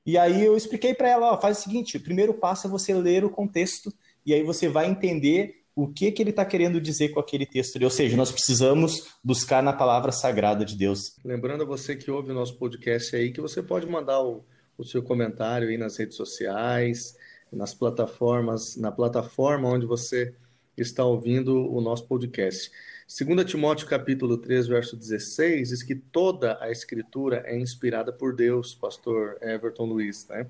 E 0.04 0.16
aí 0.16 0.44
eu 0.44 0.56
expliquei 0.56 0.94
para 0.94 1.08
ela, 1.08 1.32
ó, 1.32 1.40
faz 1.40 1.58
o 1.58 1.62
seguinte, 1.62 1.96
o 1.96 2.00
primeiro 2.00 2.32
passo 2.32 2.66
é 2.66 2.70
você 2.70 2.94
ler 2.94 3.24
o 3.24 3.30
contexto 3.30 3.92
e 4.24 4.32
aí 4.32 4.42
você 4.42 4.68
vai 4.68 4.88
entender 4.88 5.62
o 5.74 5.86
que, 5.86 6.10
que 6.10 6.22
ele 6.22 6.30
está 6.30 6.44
querendo 6.44 6.80
dizer 6.80 7.10
com 7.10 7.20
aquele 7.20 7.44
texto. 7.44 7.82
Ou 7.82 7.90
seja, 7.90 8.16
nós 8.16 8.32
precisamos 8.32 9.08
buscar 9.22 9.62
na 9.62 9.74
palavra 9.74 10.10
sagrada 10.10 10.64
de 10.64 10.74
Deus. 10.74 11.16
Lembrando 11.22 11.64
a 11.64 11.66
você 11.66 11.94
que 11.94 12.10
ouve 12.10 12.30
o 12.30 12.34
nosso 12.34 12.56
podcast 12.56 13.14
aí, 13.14 13.30
que 13.30 13.42
você 13.42 13.62
pode 13.62 13.86
mandar 13.86 14.22
o, 14.22 14.42
o 14.78 14.84
seu 14.84 15.02
comentário 15.02 15.68
aí 15.68 15.76
nas 15.76 15.98
redes 15.98 16.16
sociais, 16.16 17.14
nas 17.56 17.74
plataformas, 17.74 18.76
na 18.76 18.92
plataforma 18.92 19.68
onde 19.68 19.86
você 19.86 20.34
está 20.76 21.04
ouvindo 21.04 21.72
o 21.72 21.80
nosso 21.80 22.06
podcast. 22.06 22.70
2 23.08 23.44
Timóteo 23.44 23.86
capítulo 23.86 24.36
3, 24.36 24.66
verso 24.66 24.96
16, 24.96 25.70
diz 25.70 25.82
que 25.82 25.94
toda 25.94 26.58
a 26.60 26.70
escritura 26.70 27.42
é 27.46 27.58
inspirada 27.58 28.12
por 28.12 28.34
Deus, 28.34 28.74
pastor 28.74 29.38
Everton 29.40 29.86
Luiz, 29.86 30.26
né? 30.28 30.46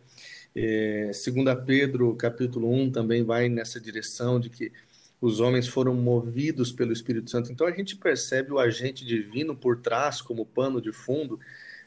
É, 0.54 1.10
2 1.10 1.64
Pedro 1.64 2.16
capítulo 2.16 2.72
1 2.72 2.90
também 2.90 3.22
vai 3.22 3.48
nessa 3.48 3.78
direção 3.78 4.40
de 4.40 4.50
que 4.50 4.72
os 5.20 5.38
homens 5.38 5.68
foram 5.68 5.94
movidos 5.94 6.72
pelo 6.72 6.92
Espírito 6.92 7.30
Santo. 7.30 7.52
Então 7.52 7.66
a 7.66 7.72
gente 7.72 7.96
percebe 7.96 8.52
o 8.52 8.58
agente 8.58 9.04
divino 9.04 9.54
por 9.54 9.80
trás, 9.80 10.20
como 10.20 10.44
pano 10.44 10.80
de 10.80 10.92
fundo, 10.92 11.38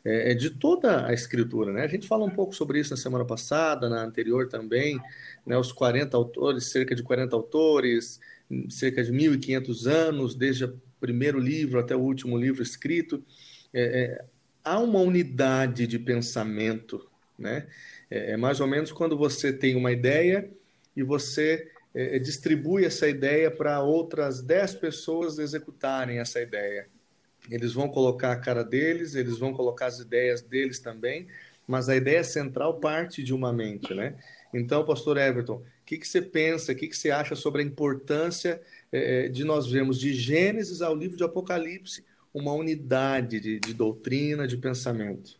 é, 0.03 0.31
é 0.31 0.33
de 0.33 0.49
toda 0.49 1.05
a 1.05 1.13
escritura. 1.13 1.71
Né? 1.71 1.83
A 1.83 1.87
gente 1.87 2.07
fala 2.07 2.25
um 2.25 2.29
pouco 2.29 2.55
sobre 2.55 2.79
isso 2.79 2.91
na 2.91 2.97
semana 2.97 3.25
passada, 3.25 3.89
na 3.89 4.03
anterior 4.03 4.47
também, 4.47 4.99
né? 5.45 5.57
os 5.57 5.71
40 5.71 6.15
autores, 6.15 6.65
cerca 6.65 6.95
de 6.95 7.03
40 7.03 7.35
autores, 7.35 8.19
cerca 8.69 9.03
de 9.03 9.11
1.500 9.11 9.85
anos, 9.87 10.35
desde 10.35 10.65
o 10.65 10.81
primeiro 10.99 11.39
livro 11.39 11.79
até 11.79 11.95
o 11.95 11.99
último 11.99 12.37
livro 12.37 12.61
escrito. 12.61 13.23
É, 13.73 13.81
é, 13.81 14.25
há 14.63 14.79
uma 14.79 14.99
unidade 14.99 15.87
de 15.87 15.99
pensamento, 15.99 17.07
né? 17.37 17.67
É, 18.09 18.31
é, 18.31 18.37
mais 18.37 18.59
ou 18.59 18.67
menos 18.67 18.91
quando 18.91 19.17
você 19.17 19.53
tem 19.53 19.75
uma 19.75 19.91
ideia 19.91 20.49
e 20.95 21.03
você 21.03 21.71
é, 21.93 22.17
é 22.17 22.19
distribui 22.19 22.85
essa 22.85 23.07
ideia 23.07 23.51
para 23.51 23.81
outras 23.81 24.41
10 24.41 24.75
pessoas 24.75 25.37
executarem 25.37 26.19
essa 26.19 26.41
ideia. 26.41 26.87
Eles 27.49 27.73
vão 27.73 27.89
colocar 27.89 28.31
a 28.31 28.39
cara 28.39 28.63
deles, 28.63 29.15
eles 29.15 29.37
vão 29.37 29.53
colocar 29.53 29.87
as 29.87 29.99
ideias 29.99 30.41
deles 30.41 30.79
também, 30.79 31.27
mas 31.67 31.89
a 31.89 31.95
ideia 31.95 32.23
central 32.23 32.79
parte 32.79 33.23
de 33.23 33.33
uma 33.33 33.51
mente, 33.53 33.93
né? 33.93 34.15
Então, 34.53 34.83
pastor 34.83 35.17
Everton, 35.17 35.63
que, 35.89 35.97
que 35.97 36.07
você 36.07 36.21
pensa, 36.21 36.71
o 36.71 36.75
que, 36.75 36.87
que 36.87 36.95
você 36.95 37.09
acha 37.09 37.35
sobre 37.35 37.63
a 37.63 37.65
importância 37.65 38.61
é, 38.91 39.27
de 39.27 39.43
nós 39.43 39.65
vermos 39.65 39.99
de 39.99 40.13
Gênesis 40.13 40.83
ao 40.83 40.95
livro 40.95 41.17
de 41.17 41.23
Apocalipse 41.23 42.05
uma 42.31 42.53
unidade 42.53 43.39
de, 43.39 43.59
de 43.59 43.73
doutrina, 43.73 44.47
de 44.47 44.55
pensamento? 44.55 45.39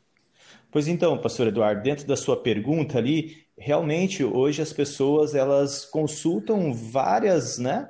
Pois 0.72 0.88
então, 0.88 1.22
pastor 1.22 1.48
Eduardo, 1.48 1.84
dentro 1.84 2.08
da 2.08 2.16
sua 2.16 2.42
pergunta 2.42 2.98
ali, 2.98 3.46
realmente 3.56 4.24
hoje 4.24 4.60
as 4.60 4.74
pessoas 4.74 5.36
elas 5.36 5.86
consultam 5.86 6.74
várias 6.74 7.60
né, 7.60 7.88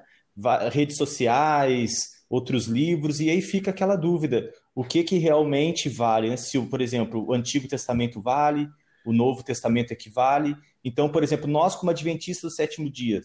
redes 0.70 0.98
sociais, 0.98 2.19
outros 2.30 2.68
livros, 2.68 3.20
e 3.20 3.30
aí 3.30 3.42
fica 3.42 3.72
aquela 3.72 3.96
dúvida: 3.96 4.54
o 4.76 4.84
que, 4.84 5.04
que 5.04 5.18
realmente 5.18 5.90
vale? 5.90 6.30
Né? 6.30 6.38
Se, 6.38 6.60
por 6.62 6.82
exemplo, 6.82 7.26
o 7.28 7.34
Antigo 7.34 7.68
Testamento 7.68 8.22
vale, 8.22 8.70
o 9.06 9.12
Novo 9.12 9.44
Testamento 9.44 9.92
equivale. 9.92 10.56
Então, 10.84 11.10
por 11.10 11.24
exemplo, 11.24 11.48
nós, 11.48 11.76
como 11.76 11.90
adventistas 11.90 12.52
do 12.52 12.56
sétimo 12.56 12.90
dia, 12.90 13.22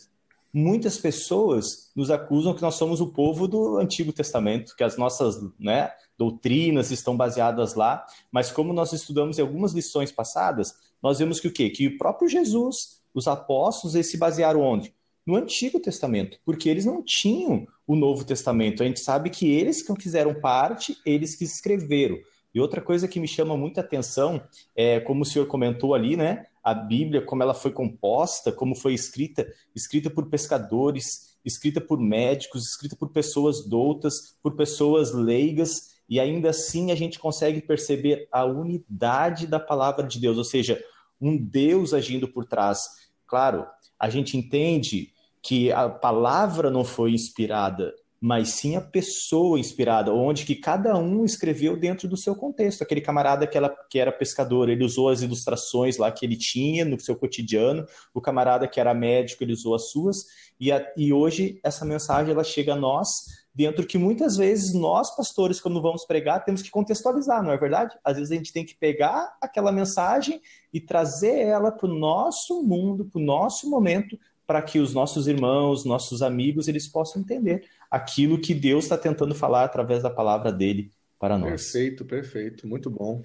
muitas 0.52 0.96
pessoas 0.96 1.90
nos 1.94 2.10
acusam 2.10 2.54
que 2.54 2.62
nós 2.62 2.76
somos 2.76 3.00
o 3.00 3.12
povo 3.12 3.46
do 3.46 3.76
Antigo 3.78 4.12
Testamento, 4.12 4.74
que 4.76 4.84
as 4.84 4.96
nossas 4.96 5.36
né, 5.58 5.90
doutrinas 6.16 6.90
estão 6.90 7.16
baseadas 7.16 7.74
lá, 7.74 8.06
mas 8.30 8.52
como 8.52 8.72
nós 8.72 8.92
estudamos 8.92 9.38
em 9.38 9.42
algumas 9.42 9.72
lições 9.72 10.12
passadas, 10.12 10.74
nós 11.02 11.18
vemos 11.18 11.40
que 11.40 11.48
o 11.48 11.52
quê? 11.52 11.68
Que 11.70 11.88
o 11.88 11.98
próprio 11.98 12.28
Jesus, 12.28 13.02
os 13.12 13.26
apóstolos, 13.26 13.94
eles 13.94 14.10
se 14.10 14.16
basearam 14.16 14.60
onde? 14.60 14.94
No 15.26 15.36
Antigo 15.36 15.80
Testamento, 15.80 16.38
porque 16.44 16.68
eles 16.68 16.84
não 16.84 17.02
tinham 17.04 17.66
o 17.86 17.96
Novo 17.96 18.24
Testamento. 18.24 18.82
A 18.82 18.86
gente 18.86 19.00
sabe 19.00 19.30
que 19.30 19.50
eles 19.50 19.82
que 19.82 19.94
fizeram 20.00 20.34
parte, 20.40 20.96
eles 21.04 21.34
que 21.34 21.44
escreveram. 21.44 22.18
E 22.54 22.60
outra 22.60 22.80
coisa 22.80 23.08
que 23.08 23.18
me 23.18 23.26
chama 23.26 23.56
muita 23.56 23.80
atenção 23.80 24.40
é, 24.76 25.00
como 25.00 25.22
o 25.22 25.24
senhor 25.24 25.46
comentou 25.46 25.92
ali, 25.92 26.16
né? 26.16 26.46
A 26.62 26.72
Bíblia, 26.72 27.20
como 27.20 27.42
ela 27.42 27.52
foi 27.52 27.72
composta, 27.72 28.52
como 28.52 28.76
foi 28.76 28.94
escrita, 28.94 29.46
escrita 29.74 30.08
por 30.08 30.30
pescadores, 30.30 31.36
escrita 31.44 31.80
por 31.80 31.98
médicos, 31.98 32.64
escrita 32.70 32.96
por 32.96 33.10
pessoas 33.10 33.66
doutas, 33.66 34.36
por 34.40 34.54
pessoas 34.54 35.12
leigas, 35.12 35.94
e 36.08 36.20
ainda 36.20 36.50
assim 36.50 36.92
a 36.92 36.94
gente 36.94 37.18
consegue 37.18 37.60
perceber 37.60 38.28
a 38.30 38.44
unidade 38.44 39.46
da 39.46 39.58
palavra 39.58 40.06
de 40.06 40.20
Deus, 40.20 40.38
ou 40.38 40.44
seja, 40.44 40.82
um 41.20 41.36
Deus 41.36 41.92
agindo 41.92 42.28
por 42.28 42.44
trás. 42.44 42.88
Claro, 43.26 43.66
a 43.98 44.08
gente 44.08 44.36
entende 44.36 45.12
que 45.44 45.70
a 45.70 45.88
palavra 45.88 46.70
não 46.70 46.84
foi 46.84 47.12
inspirada 47.12 47.92
mas 48.26 48.52
sim 48.52 48.74
a 48.74 48.80
pessoa 48.80 49.60
inspirada, 49.60 50.10
onde 50.10 50.46
que 50.46 50.54
cada 50.54 50.96
um 50.96 51.26
escreveu 51.26 51.78
dentro 51.78 52.08
do 52.08 52.16
seu 52.16 52.34
contexto. 52.34 52.80
Aquele 52.80 53.02
camarada 53.02 53.46
que, 53.46 53.54
ela, 53.54 53.68
que 53.90 53.98
era 53.98 54.10
pescador, 54.10 54.70
ele 54.70 54.82
usou 54.82 55.10
as 55.10 55.20
ilustrações 55.20 55.98
lá 55.98 56.10
que 56.10 56.24
ele 56.24 56.34
tinha 56.34 56.86
no 56.86 56.98
seu 56.98 57.14
cotidiano, 57.16 57.84
o 58.14 58.22
camarada 58.22 58.66
que 58.66 58.80
era 58.80 58.94
médico, 58.94 59.44
ele 59.44 59.52
usou 59.52 59.74
as 59.74 59.90
suas, 59.90 60.24
e, 60.58 60.72
a, 60.72 60.82
e 60.96 61.12
hoje 61.12 61.60
essa 61.62 61.84
mensagem 61.84 62.32
ela 62.32 62.42
chega 62.42 62.72
a 62.72 62.76
nós 62.76 63.26
dentro 63.54 63.86
que 63.86 63.98
muitas 63.98 64.38
vezes 64.38 64.72
nós, 64.72 65.14
pastores, 65.14 65.60
quando 65.60 65.82
vamos 65.82 66.06
pregar, 66.06 66.46
temos 66.46 66.62
que 66.62 66.70
contextualizar, 66.70 67.42
não 67.42 67.52
é 67.52 67.58
verdade? 67.58 67.94
Às 68.02 68.16
vezes 68.16 68.32
a 68.32 68.36
gente 68.36 68.54
tem 68.54 68.64
que 68.64 68.74
pegar 68.74 69.36
aquela 69.38 69.70
mensagem 69.70 70.40
e 70.72 70.80
trazer 70.80 71.40
ela 71.40 71.70
para 71.70 71.90
o 71.90 71.94
nosso 71.94 72.62
mundo, 72.62 73.04
para 73.04 73.20
o 73.20 73.24
nosso 73.24 73.68
momento, 73.68 74.18
para 74.46 74.60
que 74.62 74.78
os 74.78 74.92
nossos 74.92 75.26
irmãos, 75.26 75.84
nossos 75.84 76.22
amigos, 76.22 76.68
eles 76.68 76.86
possam 76.86 77.22
entender 77.22 77.64
aquilo 77.90 78.40
que 78.40 78.54
Deus 78.54 78.84
está 78.84 78.98
tentando 78.98 79.34
falar 79.34 79.64
através 79.64 80.02
da 80.02 80.10
palavra 80.10 80.52
dele 80.52 80.90
para 81.18 81.38
nós. 81.38 81.72
Perfeito, 81.72 82.04
perfeito, 82.04 82.66
muito 82.66 82.90
bom. 82.90 83.22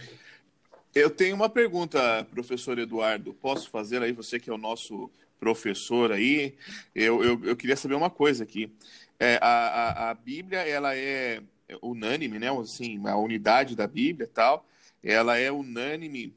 Eu 0.94 1.10
tenho 1.10 1.36
uma 1.36 1.50
pergunta, 1.50 2.26
professor 2.32 2.80
Eduardo. 2.80 3.34
Posso 3.34 3.70
fazer 3.70 4.02
aí, 4.02 4.12
você 4.12 4.40
que 4.40 4.50
é 4.50 4.54
o 4.54 4.58
nosso 4.58 5.10
professor 5.40 6.12
aí? 6.12 6.56
Eu, 6.96 7.24
eu, 7.24 7.46
eu 7.46 7.56
queria 7.56 7.76
saber 7.76 7.96
uma 7.96 8.10
coisa 8.10 8.44
aqui. 8.44 8.74
É, 9.20 9.38
a, 9.42 9.48
a, 9.48 10.10
a, 10.10 10.14
Bíblia, 10.14 10.60
ela 10.60 10.96
é 10.96 11.42
unânime, 11.82 12.40
né? 12.40 12.50
Assim, 12.50 13.06
a 13.06 13.18
unidade 13.18 13.76
da 13.76 13.86
Bíblia 13.86 14.26
e 14.26 14.34
tal, 14.34 14.66
ela 15.04 15.38
é 15.38 15.52
unânime 15.52 16.34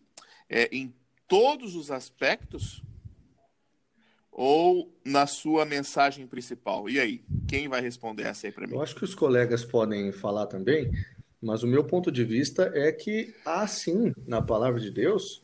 é, 0.48 0.68
em 0.70 0.92
todos 1.26 1.74
os 1.74 1.90
aspectos? 1.90 2.82
Ou 4.32 4.90
na 5.04 5.26
sua 5.26 5.66
mensagem 5.66 6.26
principal? 6.26 6.88
E 6.88 6.98
aí, 6.98 7.22
quem 7.46 7.68
vai 7.68 7.82
responder 7.82 8.22
essa 8.22 8.46
aí 8.46 8.52
para 8.52 8.66
mim? 8.66 8.74
Eu 8.74 8.82
acho 8.82 8.96
que 8.96 9.04
os 9.04 9.14
colegas 9.14 9.64
podem 9.64 10.10
falar 10.10 10.46
também, 10.46 10.90
Mas 11.40 11.62
o 11.62 11.66
meu 11.66 11.82
ponto 11.84 12.10
de 12.10 12.24
vista 12.24 12.70
é 12.72 12.92
que 12.92 13.34
há 13.44 13.66
sim, 13.66 14.14
na 14.26 14.40
palavra 14.40 14.80
de 14.80 14.92
Deus, 14.92 15.42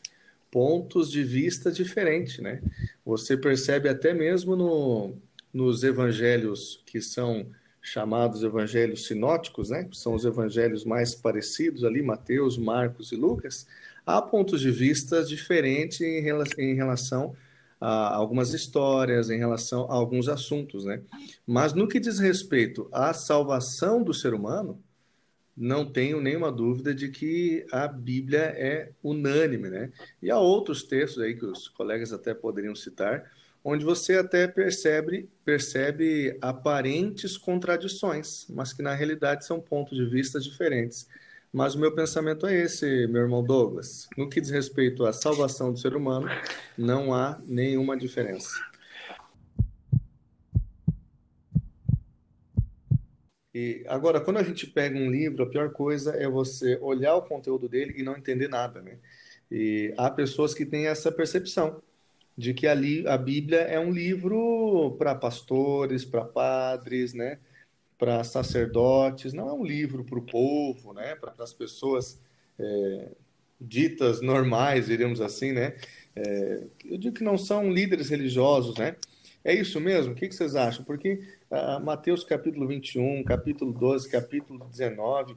pontos 0.49 1.11
de 1.11 1.23
vista 1.23 1.71
diferentes, 1.71 2.39
né? 2.39 2.61
Você 3.05 3.35
percebe 3.35 3.89
até 3.89 4.13
mesmo 4.13 4.55
no, 4.55 5.13
nos 5.53 5.83
evangelhos 5.83 6.81
que 6.85 7.01
são 7.01 7.47
chamados 7.81 8.43
evangelhos 8.43 9.07
sinóticos, 9.07 9.69
né? 9.69 9.83
Que 9.83 9.97
são 9.97 10.13
os 10.13 10.23
evangelhos 10.23 10.85
mais 10.85 11.13
parecidos 11.13 11.83
ali, 11.83 12.01
Mateus, 12.01 12.57
Marcos 12.57 13.11
e 13.11 13.15
Lucas, 13.15 13.67
há 14.05 14.21
pontos 14.21 14.61
de 14.61 14.71
vista 14.71 15.23
diferentes 15.23 16.01
em 16.01 16.23
em 16.57 16.73
relação 16.75 17.35
a 17.79 18.13
algumas 18.15 18.53
histórias, 18.53 19.29
em 19.29 19.37
relação 19.37 19.89
a 19.89 19.93
alguns 19.93 20.27
assuntos, 20.27 20.85
né? 20.85 21.01
Mas 21.47 21.73
no 21.73 21.87
que 21.87 21.99
diz 21.99 22.19
respeito 22.19 22.89
à 22.91 23.13
salvação 23.13 24.03
do 24.03 24.13
ser 24.13 24.33
humano, 24.33 24.81
não 25.55 25.85
tenho 25.85 26.21
nenhuma 26.21 26.51
dúvida 26.51 26.93
de 26.95 27.09
que 27.09 27.65
a 27.71 27.87
Bíblia 27.87 28.53
é 28.57 28.91
unânime, 29.03 29.69
né? 29.69 29.91
E 30.21 30.31
há 30.31 30.37
outros 30.37 30.83
textos 30.83 31.21
aí 31.21 31.35
que 31.35 31.45
os 31.45 31.67
colegas 31.67 32.13
até 32.13 32.33
poderiam 32.33 32.73
citar, 32.73 33.29
onde 33.63 33.83
você 33.83 34.15
até 34.15 34.47
percebe, 34.47 35.29
percebe 35.43 36.37
aparentes 36.41 37.37
contradições, 37.37 38.47
mas 38.49 38.71
que 38.71 38.81
na 38.81 38.93
realidade 38.93 39.45
são 39.45 39.59
pontos 39.59 39.97
de 39.97 40.05
vista 40.05 40.39
diferentes. 40.39 41.07
Mas 41.51 41.73
o 41.73 41.79
meu 41.79 41.93
pensamento 41.93 42.45
é 42.45 42.53
esse, 42.53 43.07
meu 43.07 43.23
irmão 43.23 43.43
Douglas. 43.43 44.07
No 44.15 44.29
que 44.29 44.39
diz 44.39 44.51
respeito 44.51 45.05
à 45.05 45.11
salvação 45.11 45.73
do 45.73 45.79
ser 45.79 45.95
humano, 45.95 46.27
não 46.77 47.13
há 47.13 47.39
nenhuma 47.45 47.97
diferença. 47.97 48.49
E 53.53 53.83
agora, 53.87 54.21
quando 54.21 54.37
a 54.37 54.43
gente 54.43 54.67
pega 54.67 54.97
um 54.97 55.09
livro, 55.09 55.43
a 55.43 55.49
pior 55.49 55.71
coisa 55.71 56.15
é 56.15 56.29
você 56.29 56.77
olhar 56.81 57.15
o 57.15 57.23
conteúdo 57.23 57.67
dele 57.67 57.95
e 57.97 58.03
não 58.03 58.15
entender 58.15 58.47
nada, 58.47 58.79
né? 58.81 58.99
E 59.51 59.91
há 59.97 60.09
pessoas 60.11 60.53
que 60.53 60.65
têm 60.65 60.85
essa 60.85 61.11
percepção 61.11 61.81
de 62.37 62.53
que 62.53 62.67
ali 62.67 63.07
a 63.07 63.17
Bíblia 63.17 63.61
é 63.61 63.79
um 63.79 63.91
livro 63.91 64.95
para 64.99 65.15
pastores, 65.15 66.05
para 66.05 66.23
padres, 66.23 67.13
né? 67.13 67.39
Para 67.99 68.23
sacerdotes, 68.23 69.33
não 69.33 69.47
é 69.47 69.53
um 69.53 69.63
livro 69.63 70.03
para 70.03 70.17
o 70.17 70.25
povo, 70.25 70.93
né? 70.93 71.15
Para 71.15 71.35
as 71.37 71.53
pessoas 71.53 72.19
é, 72.57 73.11
ditas 73.61 74.21
normais, 74.21 74.87
diríamos 74.87 75.21
assim, 75.21 75.51
né? 75.51 75.75
É, 76.15 76.63
eu 76.85 76.97
digo 76.97 77.15
que 77.15 77.23
não 77.23 77.37
são 77.37 77.71
líderes 77.71 78.09
religiosos, 78.09 78.75
né? 78.77 78.95
É 79.43 79.53
isso 79.53 79.79
mesmo? 79.79 80.13
O 80.13 80.15
que, 80.15 80.27
que 80.27 80.35
vocês 80.35 80.55
acham? 80.55 80.83
Porque 80.83 81.21
uh, 81.49 81.83
Mateus 81.83 82.23
capítulo 82.23 82.67
21, 82.67 83.23
capítulo 83.23 83.71
12, 83.71 84.09
capítulo 84.09 84.65
19, 84.69 85.35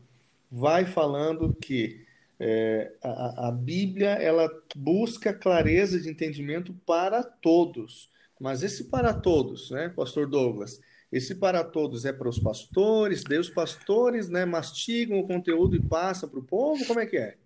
vai 0.51 0.85
falando 0.85 1.55
que 1.55 2.05
é, 2.39 2.93
a, 3.03 3.49
a, 3.49 3.53
Bíblia 3.53 4.11
ela 4.11 4.51
busca 4.75 5.33
clareza 5.33 6.01
de 6.01 6.11
entendimento 6.11 6.75
para 6.85 7.23
todos. 7.23 8.11
Mas 8.41 8.65
esse 8.65 8.85
para 8.85 9.15
todos, 9.15 9.71
né, 9.71 9.89
Pastor 9.95 10.29
Douglas? 10.29 10.81
Esse 11.13 11.35
para 11.35 11.63
todos 11.63 12.07
é 12.07 12.13
para 12.13 12.29
os 12.29 12.39
pastores, 12.39 13.23
os 13.39 13.51
pastores 13.51 14.31
né, 14.31 14.47
mastigam 14.47 15.19
o 15.19 15.27
conteúdo 15.27 15.77
e 15.77 15.83
passam 15.83 16.29
para 16.29 16.39
o 16.39 16.45
povo? 16.45 16.87
Como 16.87 17.01
é 17.01 17.07
que 17.07 17.19
é? 17.19 17.37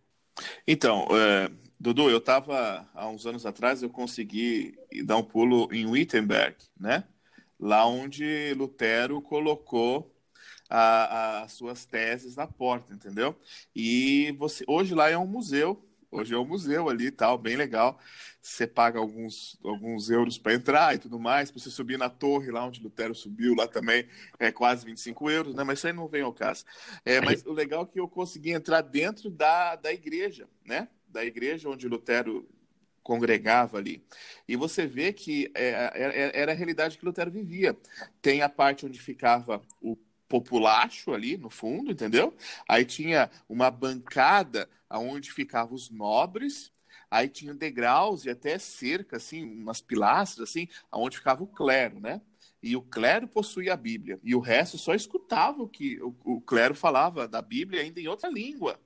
Então, 0.67 1.07
é, 1.11 1.51
Dudu, 1.79 2.09
eu 2.09 2.19
estava 2.19 2.89
há 2.95 3.09
uns 3.09 3.27
anos 3.27 3.45
atrás, 3.45 3.83
eu 3.83 3.91
consegui 3.91 4.79
dar 5.05 5.17
um 5.17 5.23
pulo 5.23 5.69
em 5.73 5.87
Wittenberg, 5.87 6.57
né? 6.79 7.05
Lá 7.59 7.87
onde 7.87 8.55
Lutero 8.55 9.21
colocou 9.21 10.15
as 10.69 11.53
suas 11.53 11.85
teses 11.87 12.37
na 12.37 12.47
porta, 12.47 12.93
entendeu? 12.93 13.37
E 13.75 14.35
você, 14.39 14.65
hoje 14.67 14.95
lá 14.95 15.09
é 15.09 15.17
um 15.17 15.27
museu, 15.27 15.86
hoje 16.17 16.35
é 16.35 16.39
um 16.39 16.45
museu 16.45 16.89
ali 16.89 17.07
e 17.07 17.11
tal, 17.11 17.37
bem 17.39 17.57
legal. 17.57 17.99
Você 18.41 18.67
paga 18.67 18.99
alguns, 18.99 19.59
alguns 19.65 20.09
euros 20.09 20.39
para 20.39 20.55
entrar 20.55 20.95
e 20.95 20.99
tudo 20.99 21.19
mais. 21.19 21.51
Para 21.51 21.61
você 21.61 21.71
subir 21.71 21.99
na 21.99 22.09
torre 22.09 22.51
lá 22.51 22.65
onde 22.65 22.83
Lutero 22.83 23.15
subiu, 23.15 23.55
lá 23.55 23.67
também 23.67 24.07
é 24.39 24.53
quase 24.53 24.85
25 24.85 25.31
euros, 25.31 25.55
né? 25.55 25.65
Mas 25.65 25.79
isso 25.79 25.89
aí 25.89 25.93
não 25.93 26.07
vem 26.07 26.23
ao 26.23 26.33
caso. 26.33 26.65
É, 27.05 27.21
mas 27.21 27.45
o 27.45 27.53
legal 27.53 27.83
é 27.83 27.87
que 27.87 27.99
eu 27.99 28.09
consegui 28.09 28.53
entrar 28.53 28.83
dentro 28.83 29.29
da, 29.31 29.75
da 29.77 29.93
igreja, 29.93 30.49
né? 30.65 30.89
Da 31.09 31.25
igreja 31.25 31.69
onde 31.69 31.89
Lutero 31.89 32.49
congregava 33.03 33.79
ali. 33.79 34.05
E 34.49 34.57
você 34.57 34.85
vê 34.87 35.13
que 35.13 35.51
é, 35.55 35.71
é, 35.95 36.41
era 36.41 36.53
a 36.53 36.55
realidade 36.55 36.99
que 36.99 37.05
Lutero 37.05 37.31
vivia. 37.31 37.77
Tem 38.21 38.43
a 38.43 38.49
parte 38.49 38.85
onde 38.85 39.01
ficava 39.01 39.63
o 39.81 39.97
populacho 40.29 41.13
ali 41.13 41.37
no 41.37 41.51
fundo, 41.51 41.91
entendeu? 41.91 42.35
Aí 42.69 42.85
tinha 42.85 43.31
uma 43.49 43.71
bancada 43.71 44.69
onde 44.91 45.33
ficavam 45.33 45.75
os 45.75 45.91
nobres, 45.91 46.73
aí 47.11 47.29
tinha 47.29 47.55
degraus 47.55 48.25
e 48.25 48.31
até 48.31 48.59
cerca, 48.59 49.17
assim, 49.17 49.45
umas 49.45 49.81
pilastras, 49.81 50.49
assim, 50.49 50.69
onde 50.93 51.19
ficava 51.19 51.43
o 51.43 51.47
clero, 51.47 52.01
né? 52.01 52.21
E 52.63 52.77
o 52.77 52.83
clero 52.83 53.29
possuía 53.29 53.75
a 53.75 53.77
Bíblia, 53.77 54.19
e 54.25 54.35
o 54.35 54.41
resto 54.41 54.79
só 54.79 54.95
escutava 54.95 55.63
o 55.63 55.69
que 55.69 56.01
o, 56.01 56.15
o 56.25 56.41
clero 56.41 56.75
falava 56.75 57.29
da 57.29 57.41
Bíblia 57.41 57.83
ainda 57.83 58.01
em 58.01 58.09
outra 58.09 58.29
língua. 58.29 58.81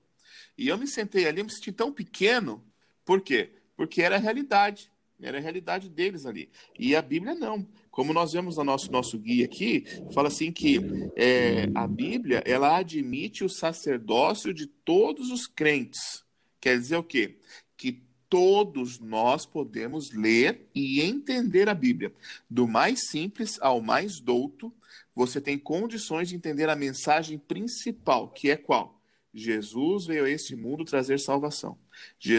E 0.56 0.68
eu 0.68 0.76
me 0.76 0.86
sentei 0.86 1.26
ali, 1.26 1.40
eu 1.40 1.44
me 1.44 1.50
senti 1.50 1.72
tão 1.72 1.92
pequeno, 1.92 2.62
por 3.04 3.20
quê? 3.20 3.52
Porque 3.76 4.02
era 4.02 4.16
a 4.16 4.18
realidade, 4.18 4.92
era 5.22 5.38
a 5.38 5.40
realidade 5.40 5.88
deles 5.88 6.26
ali. 6.26 6.50
E 6.78 6.94
a 6.94 7.02
Bíblia 7.02 7.34
não. 7.34 7.66
Como 8.00 8.14
nós 8.14 8.32
vemos 8.32 8.56
no 8.56 8.64
nosso, 8.64 8.90
nosso 8.90 9.18
guia 9.18 9.44
aqui, 9.44 9.84
fala 10.14 10.28
assim 10.28 10.50
que 10.50 10.80
é, 11.14 11.68
a 11.74 11.86
Bíblia 11.86 12.42
ela 12.46 12.78
admite 12.78 13.44
o 13.44 13.48
sacerdócio 13.50 14.54
de 14.54 14.66
todos 14.66 15.30
os 15.30 15.46
crentes. 15.46 16.24
Quer 16.58 16.78
dizer 16.78 16.96
o 16.96 17.04
quê? 17.04 17.36
Que 17.76 18.02
todos 18.26 18.98
nós 18.98 19.44
podemos 19.44 20.14
ler 20.14 20.66
e 20.74 21.02
entender 21.02 21.68
a 21.68 21.74
Bíblia. 21.74 22.10
Do 22.48 22.66
mais 22.66 23.10
simples 23.10 23.60
ao 23.60 23.82
mais 23.82 24.18
douto, 24.18 24.72
você 25.14 25.38
tem 25.38 25.58
condições 25.58 26.30
de 26.30 26.36
entender 26.36 26.70
a 26.70 26.76
mensagem 26.76 27.38
principal, 27.38 28.30
que 28.30 28.50
é 28.50 28.56
qual? 28.56 28.98
Jesus 29.34 30.06
veio 30.06 30.24
a 30.24 30.30
este 30.30 30.56
mundo 30.56 30.86
trazer 30.86 31.20
salvação. 31.20 31.76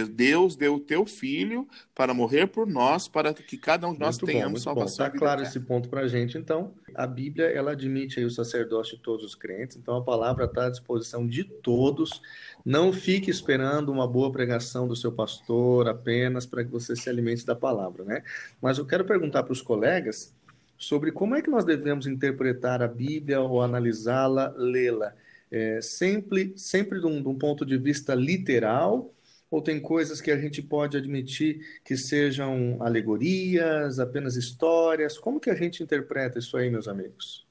Deus 0.09 0.55
deu 0.55 0.75
o 0.75 0.79
teu 0.79 1.05
filho 1.05 1.67
para 1.93 2.13
morrer 2.13 2.47
por 2.47 2.67
nós, 2.67 3.07
para 3.07 3.33
que 3.33 3.57
cada 3.57 3.87
um 3.87 3.93
de 3.93 3.99
nós 3.99 4.17
muito 4.19 4.31
tenhamos 4.31 4.61
bom, 4.61 4.63
salvação. 4.63 5.05
Está 5.05 5.17
claro 5.17 5.41
esse 5.41 5.59
ponto 5.59 5.89
para 5.89 6.01
a 6.01 6.07
gente. 6.07 6.37
Então, 6.37 6.73
a 6.95 7.07
Bíblia 7.07 7.45
ela 7.45 7.71
admite 7.71 8.19
aí 8.19 8.25
o 8.25 8.29
sacerdócio 8.29 8.97
de 8.97 9.03
todos 9.03 9.25
os 9.25 9.35
crentes. 9.35 9.77
Então, 9.77 9.95
a 9.95 10.03
palavra 10.03 10.45
está 10.45 10.67
à 10.67 10.69
disposição 10.69 11.27
de 11.27 11.43
todos. 11.43 12.21
Não 12.65 12.91
fique 12.93 13.29
esperando 13.29 13.91
uma 13.91 14.07
boa 14.07 14.31
pregação 14.31 14.87
do 14.87 14.95
seu 14.95 15.11
pastor 15.11 15.87
apenas 15.87 16.45
para 16.45 16.63
que 16.63 16.71
você 16.71 16.95
se 16.95 17.09
alimente 17.09 17.45
da 17.45 17.55
palavra, 17.55 18.03
né? 18.03 18.23
Mas 18.61 18.77
eu 18.77 18.85
quero 18.85 19.05
perguntar 19.05 19.43
para 19.43 19.53
os 19.53 19.61
colegas 19.61 20.33
sobre 20.77 21.11
como 21.11 21.35
é 21.35 21.41
que 21.43 21.49
nós 21.49 21.63
devemos 21.63 22.07
interpretar 22.07 22.81
a 22.81 22.87
Bíblia 22.87 23.39
ou 23.39 23.61
analisá-la, 23.61 24.51
lê-la. 24.57 25.13
É, 25.51 25.79
sempre, 25.81 26.53
sempre 26.55 26.99
de 26.99 27.05
um, 27.05 27.21
de 27.21 27.27
um 27.27 27.37
ponto 27.37 27.65
de 27.65 27.77
vista 27.77 28.15
literal 28.15 29.13
ou 29.51 29.61
tem 29.61 29.81
coisas 29.81 30.21
que 30.21 30.31
a 30.31 30.37
gente 30.37 30.61
pode 30.61 30.95
admitir 30.95 31.59
que 31.83 31.97
sejam 31.97 32.77
alegorias, 32.79 33.99
apenas 33.99 34.37
histórias? 34.37 35.17
Como 35.17 35.41
que 35.41 35.49
a 35.49 35.55
gente 35.55 35.83
interpreta 35.83 36.39
isso 36.39 36.55
aí, 36.55 36.69
meus 36.69 36.87
amigos? 36.87 37.45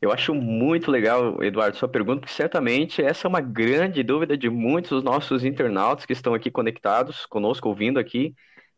Eu 0.00 0.12
acho 0.12 0.34
muito 0.34 0.90
legal, 0.90 1.42
Eduardo, 1.42 1.76
sua 1.76 1.88
pergunta, 1.88 2.20
porque 2.20 2.32
certamente 2.32 3.02
essa 3.02 3.26
é 3.26 3.28
uma 3.28 3.40
grande 3.40 4.02
dúvida 4.02 4.36
de 4.36 4.48
muitos 4.48 4.90
dos 4.90 5.02
nossos 5.02 5.44
internautas 5.44 6.06
que 6.06 6.12
estão 6.12 6.32
aqui 6.32 6.50
conectados 6.50 7.26
conosco, 7.26 7.68
ouvindo 7.68 7.98
aqui 7.98 8.34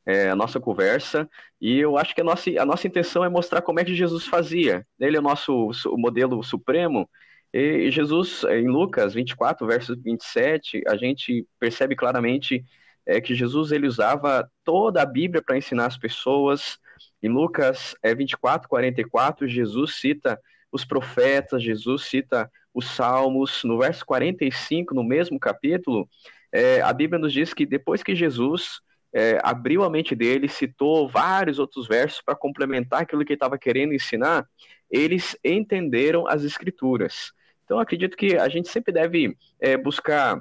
é, 0.07 0.31
a 0.31 0.37
nossa 0.37 0.59
conversa. 0.59 1.29
E 1.61 1.79
eu 1.79 1.99
acho 1.99 2.15
que 2.15 2.21
a 2.21 2.25
nossa, 2.25 2.51
a 2.59 2.65
nossa 2.65 2.87
intenção 2.87 3.25
é 3.25 3.29
mostrar 3.29 3.61
como 3.61 3.81
é 3.81 3.85
que 3.85 3.95
Jesus 3.95 4.27
fazia. 4.27 4.87
Ele 4.99 5.17
é 5.17 5.21
o 5.21 5.23
nosso 5.23 5.71
o 5.87 5.99
modelo 5.99 6.43
supremo, 6.43 7.09
e 7.53 7.91
Jesus, 7.91 8.45
em 8.45 8.69
Lucas 8.69 9.15
24, 9.15 9.67
verso 9.67 9.97
27, 9.97 10.83
a 10.87 10.97
gente 10.97 11.47
percebe 11.59 11.97
claramente 11.97 12.65
é, 13.07 13.21
que 13.21 13.35
Jesus 13.35 13.71
ele 13.71 13.87
usava 13.87 14.51
toda 14.65 15.01
a 15.01 15.07
Bíblia 15.07 15.43
para 15.43 15.57
ensinar 15.57 15.87
as 15.87 15.97
pessoas. 15.97 16.79
Em 17.23 17.29
Lucas 17.29 17.95
é, 18.03 18.15
24, 18.15 18.69
44, 18.69 19.47
Jesus 19.47 19.95
cita 19.95 20.39
os 20.73 20.85
profetas, 20.85 21.63
Jesus 21.63 22.05
cita 22.05 22.51
os 22.75 22.87
salmos. 22.87 23.63
No 23.65 23.79
verso 23.79 24.05
45, 24.05 24.95
no 24.95 25.05
mesmo 25.05 25.39
capítulo, 25.39 26.09
é, 26.53 26.81
a 26.83 26.93
Bíblia 26.93 27.19
nos 27.19 27.33
diz 27.33 27.55
que 27.55 27.65
depois 27.65 28.03
que 28.03 28.15
Jesus 28.15 28.81
é, 29.15 29.39
abriu 29.43 29.85
a 29.85 29.91
mente 29.91 30.15
dele, 30.15 30.49
citou 30.49 31.09
vários 31.09 31.59
outros 31.59 31.87
versos 31.87 32.21
para 32.21 32.35
complementar 32.35 33.03
aquilo 33.03 33.25
que 33.25 33.33
ele 33.33 33.37
estava 33.37 33.57
querendo 33.57 33.95
ensinar, 33.95 34.47
eles 34.91 35.37
entenderam 35.45 36.27
as 36.27 36.45
escrituras. 36.45 37.33
Então, 37.65 37.79
acredito 37.79 38.17
que 38.17 38.37
a 38.37 38.49
gente 38.49 38.69
sempre 38.69 38.93
deve 38.93 39.37
é, 39.61 39.77
buscar. 39.77 40.41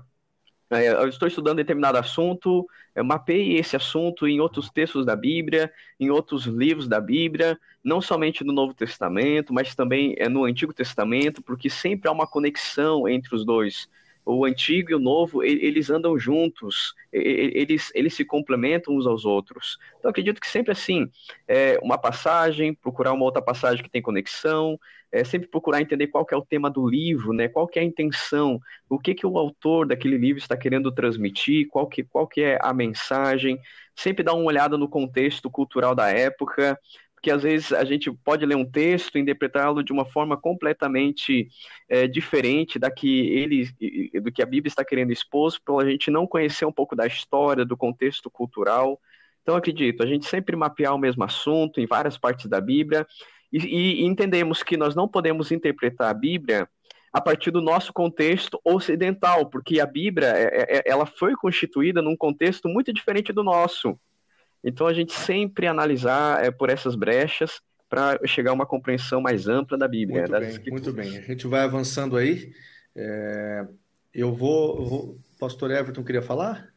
É, 0.70 0.90
eu 0.90 1.08
estou 1.08 1.28
estudando 1.28 1.58
determinado 1.58 1.98
assunto, 1.98 2.68
é, 2.96 3.04
mapeie 3.04 3.58
esse 3.58 3.76
assunto 3.76 4.28
em 4.28 4.40
outros 4.40 4.70
textos 4.70 5.06
da 5.06 5.16
Bíblia, 5.16 5.72
em 6.00 6.10
outros 6.10 6.46
livros 6.46 6.88
da 6.88 7.00
Bíblia, 7.00 7.60
não 7.84 8.02
somente 8.02 8.44
no 8.44 8.54
Novo 8.54 8.74
Testamento, 8.74 9.54
mas 9.54 9.76
também 9.76 10.16
é, 10.18 10.30
no 10.30 10.46
Antigo 10.46 10.74
Testamento, 10.74 11.42
porque 11.42 11.70
sempre 11.70 12.08
há 12.08 12.12
uma 12.12 12.28
conexão 12.28 13.08
entre 13.08 13.36
os 13.36 13.46
dois. 13.46 13.88
O 14.26 14.44
antigo 14.44 14.92
e 14.92 14.96
o 14.96 15.00
novo, 15.00 15.44
eles 15.44 15.90
andam 15.90 16.18
juntos, 16.18 16.96
eles, 17.14 17.92
eles 17.94 18.14
se 18.16 18.26
complementam 18.26 18.96
uns 18.96 19.06
aos 19.06 19.24
outros. 19.24 19.78
Então, 20.00 20.10
acredito 20.10 20.42
que 20.42 20.48
sempre 20.50 20.72
assim, 20.72 21.08
é, 21.48 21.78
uma 21.84 21.98
passagem, 21.98 22.74
procurar 22.74 23.14
uma 23.14 23.24
outra 23.24 23.42
passagem 23.42 23.84
que 23.84 23.90
tem 23.90 24.02
conexão, 24.02 24.80
é, 25.12 25.24
sempre 25.24 25.48
procurar 25.48 25.80
entender 25.80 26.08
qual 26.08 26.26
é 26.30 26.36
o 26.36 26.42
tema 26.42 26.70
do 26.70 26.88
livro, 26.88 27.32
né? 27.32 27.48
qual 27.48 27.70
é 27.76 27.80
a 27.80 27.84
intenção, 27.84 28.60
o 28.90 29.00
que, 29.00 29.14
que 29.14 29.26
o 29.26 29.38
autor 29.38 29.88
daquele 29.88 30.18
livro 30.18 30.42
está 30.42 30.58
querendo 30.58 30.92
transmitir, 30.92 31.68
qual 31.68 31.88
que, 31.88 32.04
qual 32.04 32.28
que 32.28 32.42
é 32.42 32.58
a 32.62 32.74
mensagem, 32.74 33.60
sempre 33.96 34.24
dar 34.24 34.34
uma 34.34 34.46
olhada 34.46 34.78
no 34.78 34.90
contexto 34.90 35.50
cultural 35.50 35.96
da 35.96 36.10
época, 36.10 36.78
que 37.26 37.32
às 37.32 37.42
vezes 37.42 37.74
a 37.74 37.84
gente 37.84 38.12
pode 38.12 38.46
ler 38.46 38.56
um 38.56 38.64
texto 38.64 39.18
e 39.18 39.20
interpretá-lo 39.20 39.84
de 39.84 39.92
uma 39.92 40.06
forma 40.06 40.38
completamente 40.38 41.48
é, 41.90 42.06
diferente 42.08 42.78
da 42.78 42.92
que 42.92 43.30
ele, 43.30 43.68
do 44.22 44.32
que 44.32 44.44
a 44.44 44.46
Bíblia 44.46 44.70
está 44.70 44.86
querendo 44.86 45.12
expor, 45.12 45.52
por 45.66 45.84
a 45.84 45.90
gente 45.90 46.12
não 46.12 46.28
conhecer 46.28 46.66
um 46.66 46.72
pouco 46.72 46.96
da 46.96 47.08
história, 47.08 47.66
do 47.66 47.76
contexto 47.76 48.30
cultural. 48.30 49.02
Então, 49.42 49.56
acredito, 49.56 50.04
a 50.04 50.06
gente 50.06 50.28
sempre 50.28 50.56
mapear 50.56 50.94
o 50.94 51.00
mesmo 51.00 51.24
assunto 51.24 51.82
em 51.82 51.88
várias 51.88 52.16
partes 52.16 52.46
da 52.46 52.62
Bíblia 52.62 53.08
e, 53.52 53.58
e 53.58 54.06
entendemos 54.06 54.62
que 54.62 54.78
nós 54.78 54.94
não 54.94 55.08
podemos 55.08 55.52
interpretar 55.52 56.12
a 56.12 56.14
Bíblia 56.14 56.70
a 57.12 57.20
partir 57.20 57.50
do 57.50 57.60
nosso 57.60 57.92
contexto 57.92 58.62
ocidental, 58.64 59.50
porque 59.50 59.80
a 59.80 59.88
Bíblia 59.88 60.28
é, 60.28 60.78
é, 60.78 60.84
ela 60.86 61.08
foi 61.08 61.34
constituída 61.34 62.04
num 62.04 62.16
contexto 62.16 62.70
muito 62.70 62.94
diferente 62.94 63.34
do 63.34 63.44
nosso. 63.44 64.00
Então 64.64 64.88
a 64.88 64.94
gente 64.94 65.14
sempre 65.14 65.68
analisar 65.68 66.44
é, 66.44 66.52
por 66.52 66.70
essas 66.70 66.96
brechas 66.96 67.62
para 67.90 68.20
chegar 68.26 68.52
a 68.52 68.54
uma 68.54 68.66
compreensão 68.66 69.22
mais 69.22 69.48
ampla 69.48 69.78
da 69.78 69.88
Bíblia. 69.88 70.28
Muito 70.28 70.40
bem, 70.40 70.72
muito 70.72 70.94
bem. 70.94 71.18
A 71.18 71.22
gente 71.22 71.48
vai 71.48 71.62
avançando 71.62 72.18
aí. 72.18 72.52
É... 72.96 73.66
Eu 74.14 74.34
vou, 74.34 74.86
vou. 74.86 75.18
Pastor 75.38 75.72
Everton 75.72 76.04
queria 76.04 76.22
falar? 76.22 76.74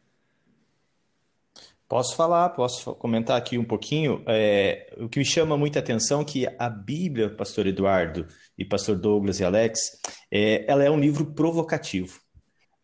Posso 1.88 2.14
falar, 2.16 2.50
posso 2.50 2.94
comentar 2.96 3.38
aqui 3.38 3.56
um 3.56 3.64
pouquinho. 3.64 4.22
É, 4.26 4.92
o 4.98 5.08
que 5.08 5.18
me 5.18 5.24
chama 5.24 5.56
muita 5.56 5.78
atenção 5.78 6.20
é 6.20 6.24
que 6.24 6.46
a 6.58 6.68
Bíblia, 6.68 7.30
Pastor 7.30 7.66
Eduardo 7.66 8.26
e 8.58 8.64
Pastor 8.64 8.94
Douglas 8.98 9.40
e 9.40 9.44
Alex, 9.44 9.80
é, 10.30 10.70
ela 10.70 10.84
é 10.84 10.90
um 10.90 11.00
livro 11.00 11.32
provocativo. 11.32 12.20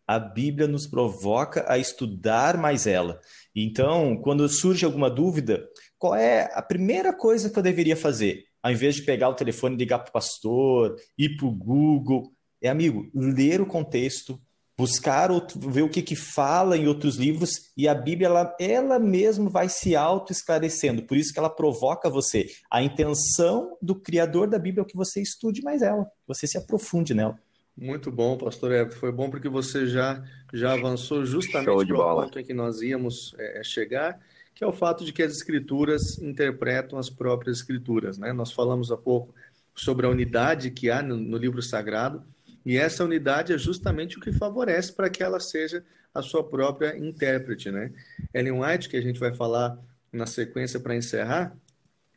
A 0.07 0.17
Bíblia 0.17 0.67
nos 0.67 0.87
provoca 0.87 1.65
a 1.67 1.77
estudar 1.77 2.57
mais 2.57 2.87
ela. 2.87 3.19
Então, 3.55 4.17
quando 4.17 4.47
surge 4.49 4.83
alguma 4.83 5.09
dúvida, 5.09 5.65
qual 5.97 6.13
é 6.13 6.49
a 6.53 6.61
primeira 6.61 7.13
coisa 7.13 7.49
que 7.49 7.57
eu 7.57 7.63
deveria 7.63 7.95
fazer? 7.95 8.43
Ao 8.61 8.71
invés 8.71 8.95
de 8.95 9.03
pegar 9.03 9.29
o 9.29 9.35
telefone 9.35 9.77
ligar 9.77 9.99
para 9.99 10.09
o 10.09 10.13
pastor, 10.13 10.95
ir 11.17 11.37
para 11.37 11.45
o 11.45 11.51
Google, 11.51 12.33
é, 12.61 12.67
amigo, 12.67 13.09
ler 13.13 13.61
o 13.61 13.65
contexto, 13.65 14.41
buscar 14.77 15.31
outro, 15.31 15.57
ver 15.69 15.83
o 15.83 15.89
que, 15.89 16.01
que 16.01 16.15
fala 16.15 16.77
em 16.77 16.87
outros 16.87 17.15
livros 17.15 17.71
e 17.77 17.87
a 17.87 17.95
Bíblia 17.95 18.27
ela, 18.27 18.55
ela 18.59 18.99
mesma 18.99 19.49
vai 19.49 19.69
se 19.69 19.95
auto 19.95 20.31
esclarecendo. 20.31 21.03
Por 21.03 21.15
isso 21.15 21.31
que 21.31 21.39
ela 21.39 21.49
provoca 21.49 22.09
você. 22.09 22.47
A 22.69 22.83
intenção 22.83 23.77
do 23.81 23.95
criador 23.95 24.47
da 24.47 24.59
Bíblia 24.59 24.81
é 24.83 24.85
que 24.85 24.97
você 24.97 25.21
estude 25.21 25.61
mais 25.61 25.81
ela, 25.81 26.05
que 26.05 26.27
você 26.27 26.45
se 26.45 26.57
aprofunde 26.57 27.13
nela. 27.13 27.39
Muito 27.77 28.09
bom, 28.09 28.37
pastor 28.37 28.71
Everton. 28.71 28.99
Foi 28.99 29.11
bom 29.11 29.29
porque 29.29 29.49
você 29.49 29.85
já, 29.85 30.23
já 30.53 30.73
avançou 30.73 31.25
justamente 31.25 31.87
para 31.87 31.95
o 31.95 32.21
ponto 32.21 32.39
em 32.39 32.43
que 32.43 32.53
nós 32.53 32.81
íamos 32.81 33.35
é, 33.37 33.59
é, 33.59 33.63
chegar, 33.63 34.19
que 34.53 34.63
é 34.63 34.67
o 34.67 34.71
fato 34.71 35.03
de 35.03 35.11
que 35.11 35.21
as 35.21 35.33
escrituras 35.33 36.17
interpretam 36.19 36.97
as 36.97 37.09
próprias 37.09 37.57
escrituras. 37.57 38.17
Né? 38.17 38.31
Nós 38.31 38.53
falamos 38.53 38.91
há 38.91 38.97
pouco 38.97 39.35
sobre 39.75 40.05
a 40.05 40.09
unidade 40.09 40.71
que 40.71 40.89
há 40.89 41.01
no, 41.01 41.17
no 41.17 41.37
livro 41.37 41.61
sagrado, 41.61 42.23
e 42.65 42.77
essa 42.77 43.03
unidade 43.03 43.51
é 43.51 43.57
justamente 43.57 44.17
o 44.17 44.21
que 44.21 44.31
favorece 44.31 44.93
para 44.93 45.09
que 45.09 45.21
ela 45.21 45.39
seja 45.39 45.83
a 46.13 46.21
sua 46.21 46.43
própria 46.43 46.97
intérprete. 46.97 47.69
Né? 47.69 47.91
Ellen 48.33 48.61
White, 48.61 48.87
que 48.87 48.95
a 48.95 49.01
gente 49.01 49.19
vai 49.19 49.33
falar 49.33 49.77
na 50.11 50.25
sequência 50.25 50.79
para 50.79 50.95
encerrar, 50.95 51.55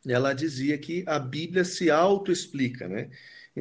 ela 0.07 0.33
dizia 0.33 0.77
que 0.77 1.03
a 1.05 1.19
Bíblia 1.19 1.65
se 1.65 1.91
auto-explica, 1.91 2.87
né? 2.87 3.09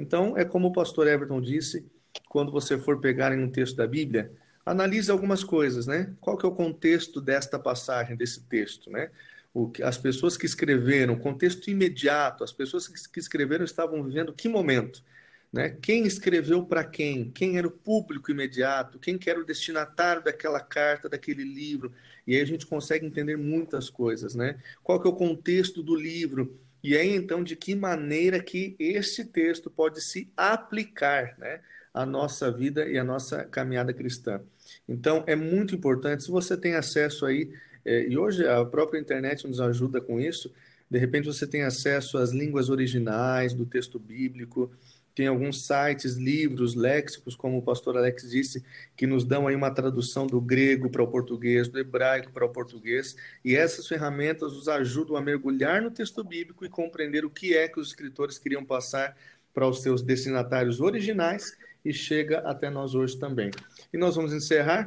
Então, 0.00 0.37
é 0.37 0.44
como 0.44 0.68
o 0.68 0.72
pastor 0.72 1.06
Everton 1.06 1.40
disse, 1.40 1.84
quando 2.28 2.52
você 2.52 2.78
for 2.78 3.00
pegar 3.00 3.37
em 3.37 3.42
um 3.42 3.50
texto 3.50 3.76
da 3.76 3.87
Bíblia, 3.87 4.32
analise 4.64 5.11
algumas 5.11 5.42
coisas, 5.42 5.87
né? 5.87 6.14
Qual 6.20 6.37
que 6.37 6.44
é 6.44 6.48
o 6.48 6.54
contexto 6.54 7.20
desta 7.20 7.58
passagem, 7.58 8.16
desse 8.16 8.42
texto, 8.42 8.90
né? 8.90 9.11
O, 9.54 9.72
as 9.82 9.96
pessoas 9.96 10.37
que 10.37 10.46
escreveram, 10.46 11.18
contexto 11.18 11.70
imediato, 11.70 12.44
as 12.44 12.52
pessoas 12.52 12.87
que 12.87 13.18
escreveram 13.18 13.64
estavam 13.64 14.02
vivendo 14.04 14.32
que 14.32 14.48
momento? 14.48 15.02
Né? 15.50 15.70
Quem 15.80 16.04
escreveu 16.06 16.64
para 16.66 16.84
quem? 16.84 17.30
Quem 17.30 17.56
era 17.56 17.66
o 17.66 17.70
público 17.70 18.30
imediato? 18.30 18.98
Quem 18.98 19.16
que 19.16 19.30
era 19.30 19.40
o 19.40 19.44
destinatário 19.44 20.22
daquela 20.22 20.61
carta, 20.61 21.08
daquele 21.08 21.42
livro? 21.42 21.92
E 22.26 22.37
aí 22.37 22.42
a 22.42 22.44
gente 22.44 22.66
consegue 22.66 23.06
entender 23.06 23.37
muitas 23.37 23.88
coisas, 23.88 24.34
né? 24.34 24.58
Qual 24.82 25.00
que 25.00 25.06
é 25.06 25.11
o 25.11 25.14
contexto 25.14 25.82
do 25.82 25.94
livro? 25.94 26.61
E 26.82 26.96
aí, 26.96 27.14
então, 27.14 27.42
de 27.42 27.56
que 27.56 27.74
maneira 27.74 28.40
que 28.40 28.76
esse 28.78 29.24
texto 29.24 29.68
pode 29.70 30.00
se 30.00 30.30
aplicar 30.36 31.36
né, 31.38 31.60
à 31.92 32.06
nossa 32.06 32.50
vida 32.50 32.88
e 32.88 32.96
à 32.98 33.04
nossa 33.04 33.44
caminhada 33.44 33.92
cristã. 33.92 34.40
Então, 34.88 35.24
é 35.26 35.34
muito 35.34 35.74
importante, 35.74 36.22
se 36.22 36.30
você 36.30 36.56
tem 36.56 36.74
acesso 36.74 37.26
aí, 37.26 37.52
é, 37.84 38.06
e 38.06 38.16
hoje 38.16 38.46
a 38.46 38.64
própria 38.64 39.00
internet 39.00 39.46
nos 39.46 39.60
ajuda 39.60 40.00
com 40.00 40.20
isso, 40.20 40.52
de 40.90 40.98
repente 40.98 41.26
você 41.26 41.46
tem 41.46 41.62
acesso 41.62 42.16
às 42.16 42.30
línguas 42.30 42.70
originais 42.70 43.52
do 43.52 43.66
texto 43.66 43.98
bíblico, 43.98 44.70
tem 45.18 45.26
alguns 45.26 45.66
sites, 45.66 46.14
livros, 46.14 46.76
léxicos, 46.76 47.35
como 47.35 47.59
o 47.59 47.62
pastor 47.62 47.96
Alex 47.96 48.31
disse, 48.31 48.64
que 48.96 49.04
nos 49.04 49.24
dão 49.24 49.48
aí 49.48 49.57
uma 49.57 49.68
tradução 49.68 50.28
do 50.28 50.40
grego 50.40 50.88
para 50.88 51.02
o 51.02 51.09
português, 51.09 51.66
do 51.66 51.76
hebraico 51.76 52.31
para 52.31 52.46
o 52.46 52.48
português, 52.48 53.16
e 53.44 53.57
essas 53.57 53.88
ferramentas 53.88 54.52
nos 54.52 54.68
ajudam 54.68 55.16
a 55.16 55.20
mergulhar 55.20 55.83
no 55.83 55.90
texto 55.90 56.22
bíblico 56.22 56.64
e 56.64 56.68
compreender 56.68 57.24
o 57.24 57.31
que 57.31 57.57
é 57.57 57.66
que 57.66 57.81
os 57.81 57.88
escritores 57.88 58.38
queriam 58.38 58.64
passar 58.64 59.16
para 59.52 59.66
os 59.66 59.83
seus 59.83 60.02
destinatários 60.02 60.81
originais 60.81 61.59
e 61.85 61.92
chega 61.92 62.38
até 62.48 62.70
nós 62.70 62.94
hoje 62.94 63.18
também. 63.18 63.50
E 63.92 63.98
nós 63.98 64.14
vamos 64.14 64.33
encerrar 64.33 64.87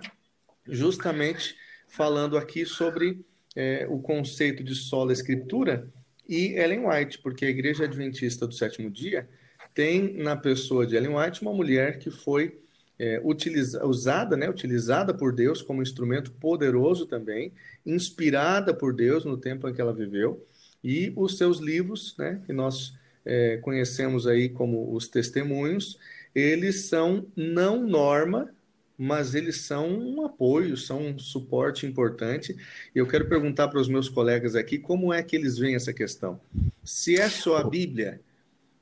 justamente 0.66 1.58
falando 1.90 2.38
aqui 2.38 2.66
sobre 2.66 3.20
é, 3.54 3.86
o 3.90 4.00
conceito 4.00 4.64
de 4.64 4.76
sola 4.76 5.12
escritura 5.12 5.90
e 6.26 6.54
Ellen 6.54 6.88
White, 6.88 7.20
porque 7.20 7.44
a 7.44 7.50
Igreja 7.50 7.84
Adventista 7.84 8.48
do 8.48 8.54
Sétimo 8.54 8.90
Dia 8.90 9.28
tem 9.74 10.14
na 10.14 10.36
pessoa 10.36 10.86
de 10.86 10.96
Ellen 10.96 11.16
White 11.16 11.42
uma 11.42 11.54
mulher 11.54 12.00
que 12.00 12.10
foi 12.10 12.60
é, 13.00 13.20
utiliza, 13.24 13.84
usada, 13.86 14.38
né, 14.38 14.48
utilizada 14.48 15.12
por 15.14 15.34
Deus 15.34 15.62
como 15.62 15.82
instrumento 15.82 16.32
poderoso 16.34 17.08
também, 17.08 17.52
inspirada 17.84 18.74
por 18.74 18.94
Deus 18.94 19.26
no 19.26 19.38
tempo 19.38 19.68
em 19.68 19.74
que 19.74 19.82
ela 19.82 19.94
viveu, 19.94 20.46
e 20.84 21.12
os 21.16 21.38
seus 21.38 21.60
livros, 21.60 22.16
né, 22.18 22.42
que 22.46 22.54
nós 22.54 22.94
é, 23.26 23.58
conhecemos 23.58 24.28
aí 24.28 24.50
como 24.50 24.94
os 24.94 25.08
testemunhos, 25.08 25.98
eles 26.34 26.86
são 26.86 27.26
não 27.36 27.86
norma, 27.88 28.54
mas 28.98 29.34
eles 29.34 29.62
são 29.62 29.90
um 29.90 30.24
apoio, 30.24 30.78
são 30.78 31.02
um 31.08 31.18
suporte 31.18 31.88
importante. 31.88 32.56
E 32.94 33.00
eu 33.00 33.08
quero 33.08 33.28
perguntar 33.28 33.68
para 33.68 33.80
os 33.80 33.88
meus 33.88 34.08
colegas 34.08 34.56
aqui 34.56 34.78
como 34.78 35.12
é 35.12 35.24
que 35.24 35.36
eles 35.36 35.58
veem 35.58 35.74
essa 35.74 35.92
questão. 35.92 36.40
Se 36.84 37.20
é 37.20 37.28
só 37.28 37.58
a 37.58 37.64
Bíblia, 37.64 38.22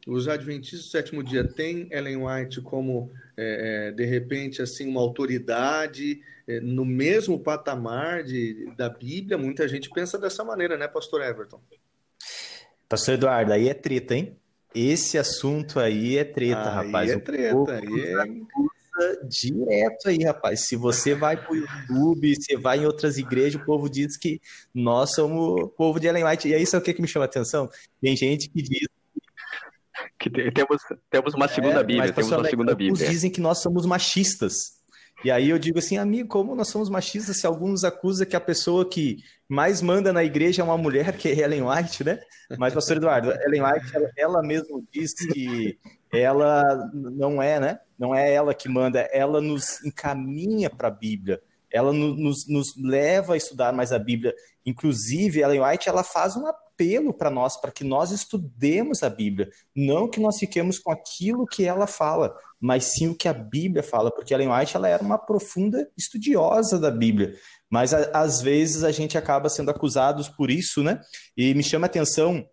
os 0.10 0.28
Adventistas 0.28 0.82
do 0.82 0.91
Sétimo 0.91 1.24
Dia 1.24 1.43
têm 1.43 1.88
Ellen 1.91 2.26
White 2.26 2.62
como, 2.62 3.12
é, 3.38 3.89
é, 3.89 3.91
de 3.91 4.06
repente, 4.06 4.62
assim, 4.62 4.89
uma 4.89 5.02
autoridade 5.02 6.22
é, 6.48 6.60
no 6.60 6.84
mesmo 6.84 7.39
patamar 7.39 8.24
de, 8.24 8.72
da 8.76 8.89
Bíblia. 8.89 9.38
Muita 9.38 9.67
gente 9.67 9.89
pensa 9.89 10.17
dessa 10.17 10.43
maneira, 10.43 10.78
né, 10.78 10.88
Pastor 10.88 11.22
Everton? 11.22 11.62
Pastor 12.88 13.13
Eduardo, 13.13 13.54
aí 13.54 13.69
é 13.69 13.74
treta, 13.74 14.15
hein? 14.15 14.36
Esse 14.74 15.17
assunto 15.17 15.80
aí 15.80 16.17
é 16.17 16.24
treta, 16.24 16.69
aí 16.69 16.86
rapaz. 16.86 17.12
É 17.12 17.19
treta, 17.19 17.74
aí 17.74 18.56
é 19.02 19.24
direto 19.24 20.10
aí, 20.10 20.24
rapaz. 20.24 20.67
Se 20.67 20.76
você 20.76 21.13
vai 21.13 21.38
para 21.38 21.54
o 21.54 21.56
YouTube, 21.56 22.36
você 22.36 22.58
vai 22.58 22.80
em 22.80 22.86
outras 22.86 23.17
igrejas, 23.17 23.62
o 23.62 23.65
povo 23.65 23.89
diz 23.89 24.17
que 24.17 24.41
nós 24.74 25.13
somos 25.13 25.62
o 25.62 25.67
povo 25.67 26.00
de 26.00 26.08
Ellen 26.08 26.26
White. 26.26 26.48
E 26.48 26.56
aí, 26.56 26.65
sabe 26.65 26.82
o 26.82 26.86
que, 26.86 26.93
que 26.93 27.02
me 27.02 27.08
chama 27.08 27.26
a 27.26 27.28
atenção? 27.28 27.69
Tem 28.02 28.15
gente 28.15 28.50
que 28.50 28.62
diz 28.62 28.88
que 30.20 30.30
temos, 30.52 30.82
temos 31.10 31.34
uma 31.34 31.48
segunda 31.48 31.80
é, 31.80 31.84
Bíblia, 31.84 32.00
mas, 32.08 32.12
temos 32.12 32.32
uma 32.32 32.50
segunda 32.50 32.76
Bíblia. 32.76 33.10
dizem 33.10 33.32
que 33.32 33.40
nós 33.40 33.62
somos 33.62 33.86
machistas. 33.86 34.54
E 35.24 35.32
aí 35.32 35.50
eu 35.50 35.60
digo 35.60 35.80
assim, 35.80 35.98
amigo, 35.98 36.30
como 36.30 36.56
nós 36.56 36.70
somos 36.70 36.90
machistas 36.90 37.40
se 37.40 37.48
alguns 37.48 37.84
acusam 37.84 38.26
que 38.26 38.36
a 38.36 38.42
pessoa 38.42 38.88
que 38.88 39.18
mais 39.50 39.82
manda 39.82 40.14
na 40.14 40.24
igreja 40.24 40.62
é 40.62 40.66
uma 40.66 40.78
mulher, 40.78 41.18
que 41.18 41.28
é 41.28 41.40
Ellen 41.40 41.64
White, 41.64 42.04
né? 42.04 42.20
Mas, 42.58 42.74
pastor 42.74 42.98
Eduardo, 42.98 43.32
Ellen 43.32 43.64
White, 43.64 43.96
ela, 43.96 44.12
ela 44.18 44.42
mesma 44.42 44.82
diz 44.92 45.14
que 45.14 45.78
ela 46.14 46.90
não 46.94 47.42
é, 47.42 47.60
né? 47.60 47.80
Não 47.98 48.16
é 48.16 48.32
ela 48.32 48.54
que 48.54 48.70
manda, 48.70 49.00
ela 49.12 49.42
nos 49.42 49.84
encaminha 49.84 50.70
para 50.70 50.88
a 50.88 50.92
Bíblia. 50.92 51.42
Ela 51.72 51.94
nos, 51.94 52.48
nos 52.48 52.76
leva 52.78 53.34
a 53.34 53.38
estudar 53.38 53.74
mais 53.74 53.92
a 53.92 54.00
Bíblia. 54.00 54.34
Inclusive, 54.66 55.42
Ellen 55.42 55.62
White, 55.64 55.90
ela 55.90 56.04
faz 56.04 56.36
uma 56.36 56.54
apelo 56.80 57.14
para 57.14 57.30
nós, 57.30 57.58
para 57.58 57.72
que 57.72 57.84
nós 57.84 58.12
estudemos 58.12 59.04
a 59.04 59.10
Bíblia. 59.10 59.50
Não 59.76 60.10
que 60.10 60.20
nós 60.20 60.40
fiquemos 60.40 60.80
com 60.80 60.92
aquilo 60.92 61.46
que 61.46 61.66
ela 61.66 61.86
fala, 61.86 62.34
mas 62.60 62.86
sim 62.86 63.10
o 63.10 63.16
que 63.16 63.28
a 63.28 63.34
Bíblia 63.34 63.84
fala, 63.84 64.10
porque 64.10 64.34
Ellen 64.34 64.52
White 64.52 64.78
ela 64.78 64.88
era 64.88 65.04
uma 65.04 65.18
profunda 65.18 65.90
estudiosa 65.98 66.80
da 66.80 66.90
Bíblia. 66.90 67.36
Mas 67.70 67.94
a, 67.94 68.10
às 68.14 68.42
vezes 68.42 68.84
a 68.84 68.92
gente 68.92 69.18
acaba 69.18 69.50
sendo 69.50 69.70
acusados 69.70 70.30
por 70.30 70.50
isso, 70.50 70.82
né? 70.82 71.02
E 71.36 71.54
me 71.54 71.64
chama 71.64 71.86
a 71.86 71.90
atenção 71.90 72.48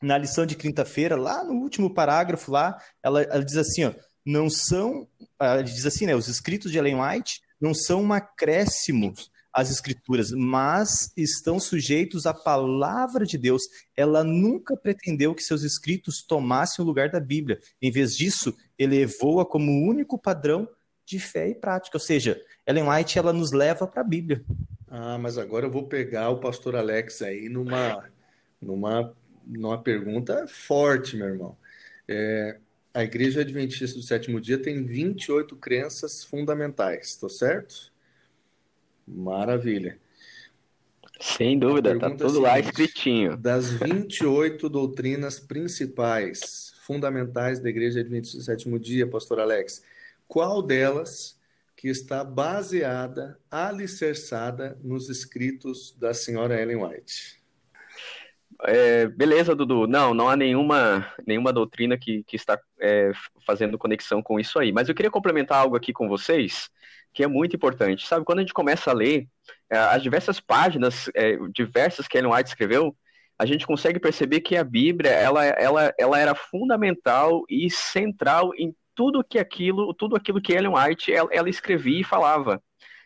na 0.00 0.18
lição 0.18 0.46
de 0.46 0.54
quinta-feira, 0.54 1.16
lá 1.16 1.42
no 1.42 1.54
último 1.54 1.92
parágrafo 1.92 2.52
lá, 2.52 2.76
ela, 3.02 3.22
ela 3.22 3.44
diz 3.44 3.56
assim, 3.56 3.84
ó, 3.84 3.92
não 4.24 4.48
são, 4.50 5.08
ela 5.40 5.62
diz 5.62 5.86
assim, 5.86 6.06
né, 6.06 6.14
os 6.14 6.28
escritos 6.28 6.70
de 6.70 6.78
Ellen 6.78 7.00
White 7.00 7.40
não 7.60 7.74
são 7.74 8.02
um 8.02 8.12
acréscimo 8.12 9.14
às 9.52 9.70
escrituras, 9.70 10.32
mas 10.32 11.12
estão 11.16 11.60
sujeitos 11.60 12.26
à 12.26 12.34
palavra 12.34 13.24
de 13.24 13.38
Deus. 13.38 13.62
Ela 13.96 14.24
nunca 14.24 14.76
pretendeu 14.76 15.32
que 15.34 15.42
seus 15.42 15.62
escritos 15.62 16.24
tomassem 16.26 16.84
o 16.84 16.86
lugar 16.86 17.08
da 17.08 17.20
Bíblia. 17.20 17.60
Em 17.80 17.90
vez 17.90 18.16
disso, 18.16 18.54
elevou-a 18.76 19.46
como 19.46 19.88
único 19.88 20.18
padrão 20.18 20.68
de 21.06 21.20
fé 21.20 21.48
e 21.48 21.54
prática. 21.54 21.96
Ou 21.96 22.00
seja, 22.00 22.40
Ellen 22.66 22.88
White 22.88 23.18
ela 23.18 23.32
nos 23.32 23.52
leva 23.52 23.86
para 23.86 24.00
a 24.00 24.04
Bíblia. 24.04 24.44
Ah, 24.88 25.18
mas 25.18 25.38
agora 25.38 25.66
eu 25.66 25.70
vou 25.70 25.86
pegar 25.86 26.30
o 26.30 26.40
pastor 26.40 26.74
Alex 26.74 27.22
aí 27.22 27.48
numa, 27.48 28.04
numa, 28.60 29.14
numa 29.46 29.80
pergunta 29.80 30.46
forte, 30.48 31.16
meu 31.16 31.28
irmão. 31.28 31.56
É, 32.08 32.58
a 32.94 33.02
Igreja 33.02 33.40
Adventista 33.40 33.98
do 33.98 34.04
Sétimo 34.04 34.40
Dia 34.40 34.56
tem 34.56 34.84
28 34.84 35.56
crenças 35.56 36.22
fundamentais, 36.22 37.08
estou 37.08 37.28
certo? 37.28 37.92
Maravilha. 39.06 39.98
Sem 41.20 41.58
dúvida, 41.58 41.98
tá 41.98 42.10
tudo 42.10 42.40
lá 42.40 42.58
escritinho. 42.58 43.36
Das 43.36 43.68
28 43.82 44.68
doutrinas 44.68 45.40
principais, 45.40 46.74
fundamentais 46.82 47.58
da 47.58 47.68
Igreja 47.68 47.98
Adventista 47.98 48.38
do 48.38 48.44
Sétimo 48.44 48.78
Dia, 48.78 49.06
pastor 49.08 49.40
Alex, 49.40 49.82
qual 50.28 50.62
delas 50.62 51.36
que 51.76 51.88
está 51.88 52.22
baseada, 52.22 53.38
alicerçada 53.50 54.78
nos 54.82 55.08
escritos 55.08 55.96
da 55.98 56.14
senhora 56.14 56.60
Ellen 56.60 56.84
White? 56.84 57.43
É, 58.62 59.06
beleza, 59.08 59.54
Dudu. 59.54 59.86
Não, 59.86 60.14
não 60.14 60.28
há 60.28 60.36
nenhuma, 60.36 61.06
nenhuma 61.26 61.52
doutrina 61.52 61.98
que, 61.98 62.22
que 62.24 62.36
está 62.36 62.58
é, 62.80 63.10
fazendo 63.46 63.78
conexão 63.78 64.22
com 64.22 64.38
isso 64.38 64.58
aí. 64.58 64.72
Mas 64.72 64.88
eu 64.88 64.94
queria 64.94 65.10
complementar 65.10 65.58
algo 65.58 65.76
aqui 65.76 65.92
com 65.92 66.08
vocês, 66.08 66.68
que 67.12 67.22
é 67.22 67.26
muito 67.26 67.56
importante. 67.56 68.06
Sabe, 68.06 68.24
quando 68.24 68.38
a 68.38 68.42
gente 68.42 68.54
começa 68.54 68.90
a 68.90 68.94
ler 68.94 69.28
é, 69.70 69.78
as 69.78 70.02
diversas 70.02 70.40
páginas, 70.40 71.10
é, 71.14 71.36
diversas 71.52 72.06
que 72.06 72.16
Ellen 72.18 72.32
White 72.32 72.50
escreveu, 72.50 72.96
a 73.38 73.46
gente 73.46 73.66
consegue 73.66 73.98
perceber 73.98 74.40
que 74.40 74.56
a 74.56 74.64
Bíblia 74.64 75.10
ela, 75.10 75.44
ela, 75.44 75.92
ela 75.98 76.18
era 76.18 76.34
fundamental 76.34 77.42
e 77.48 77.68
central 77.70 78.52
em 78.56 78.74
tudo 78.94 79.24
que 79.24 79.38
aquilo, 79.38 79.92
tudo 79.94 80.16
aquilo 80.16 80.40
que 80.40 80.52
Ellen 80.52 80.72
White 80.74 81.12
ela, 81.12 81.28
ela 81.32 81.50
escrevia 81.50 82.00
e 82.00 82.04
falava. 82.04 82.62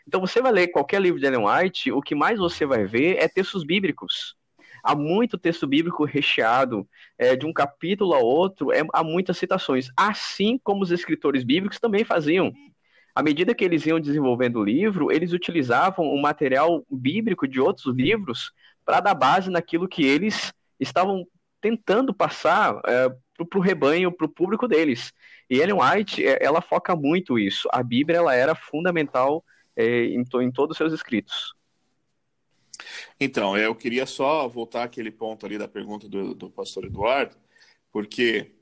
Então 0.06 0.20
você 0.20 0.40
vai 0.42 0.52
ler 0.52 0.68
qualquer 0.68 1.00
livro 1.00 1.20
de 1.20 1.26
Ellen 1.26 1.46
White, 1.46 1.92
o 1.92 2.02
que 2.02 2.14
mais 2.14 2.38
você 2.38 2.66
vai 2.66 2.84
ver 2.84 3.16
é 3.18 3.28
textos 3.28 3.64
bíblicos 3.64 4.37
há 4.88 4.94
muito 4.94 5.36
texto 5.36 5.66
bíblico 5.66 6.06
recheado, 6.06 6.88
é, 7.18 7.36
de 7.36 7.44
um 7.44 7.52
capítulo 7.52 8.14
a 8.14 8.20
outro, 8.20 8.72
é, 8.72 8.80
há 8.94 9.04
muitas 9.04 9.36
citações, 9.36 9.90
assim 9.94 10.58
como 10.64 10.82
os 10.82 10.90
escritores 10.90 11.44
bíblicos 11.44 11.78
também 11.78 12.04
faziam. 12.04 12.50
À 13.14 13.22
medida 13.22 13.54
que 13.54 13.62
eles 13.62 13.84
iam 13.84 14.00
desenvolvendo 14.00 14.60
o 14.60 14.64
livro, 14.64 15.12
eles 15.12 15.34
utilizavam 15.34 16.06
o 16.06 16.22
material 16.22 16.86
bíblico 16.90 17.46
de 17.46 17.60
outros 17.60 17.94
livros 17.94 18.50
para 18.82 19.00
dar 19.00 19.12
base 19.12 19.50
naquilo 19.50 19.86
que 19.86 20.06
eles 20.06 20.54
estavam 20.80 21.26
tentando 21.60 22.14
passar 22.14 22.80
é, 22.86 23.10
para 23.44 23.58
o 23.58 23.62
rebanho, 23.62 24.10
para 24.10 24.24
o 24.24 24.30
público 24.30 24.66
deles. 24.66 25.12
E 25.50 25.58
Ellen 25.58 25.76
White, 25.82 26.26
é, 26.26 26.38
ela 26.42 26.62
foca 26.62 26.96
muito 26.96 27.38
isso. 27.38 27.68
A 27.72 27.82
Bíblia 27.82 28.16
ela 28.18 28.34
era 28.34 28.54
fundamental 28.54 29.44
é, 29.76 30.06
em, 30.06 30.24
em 30.40 30.50
todos 30.50 30.72
os 30.72 30.78
seus 30.78 30.94
escritos. 30.94 31.57
Então, 33.20 33.56
eu 33.56 33.74
queria 33.74 34.06
só 34.06 34.48
voltar 34.48 34.84
aquele 34.84 35.10
ponto 35.10 35.44
ali 35.46 35.58
da 35.58 35.68
pergunta 35.68 36.08
do, 36.08 36.34
do 36.34 36.50
pastor 36.50 36.84
Eduardo, 36.84 37.36
porque 37.92 38.52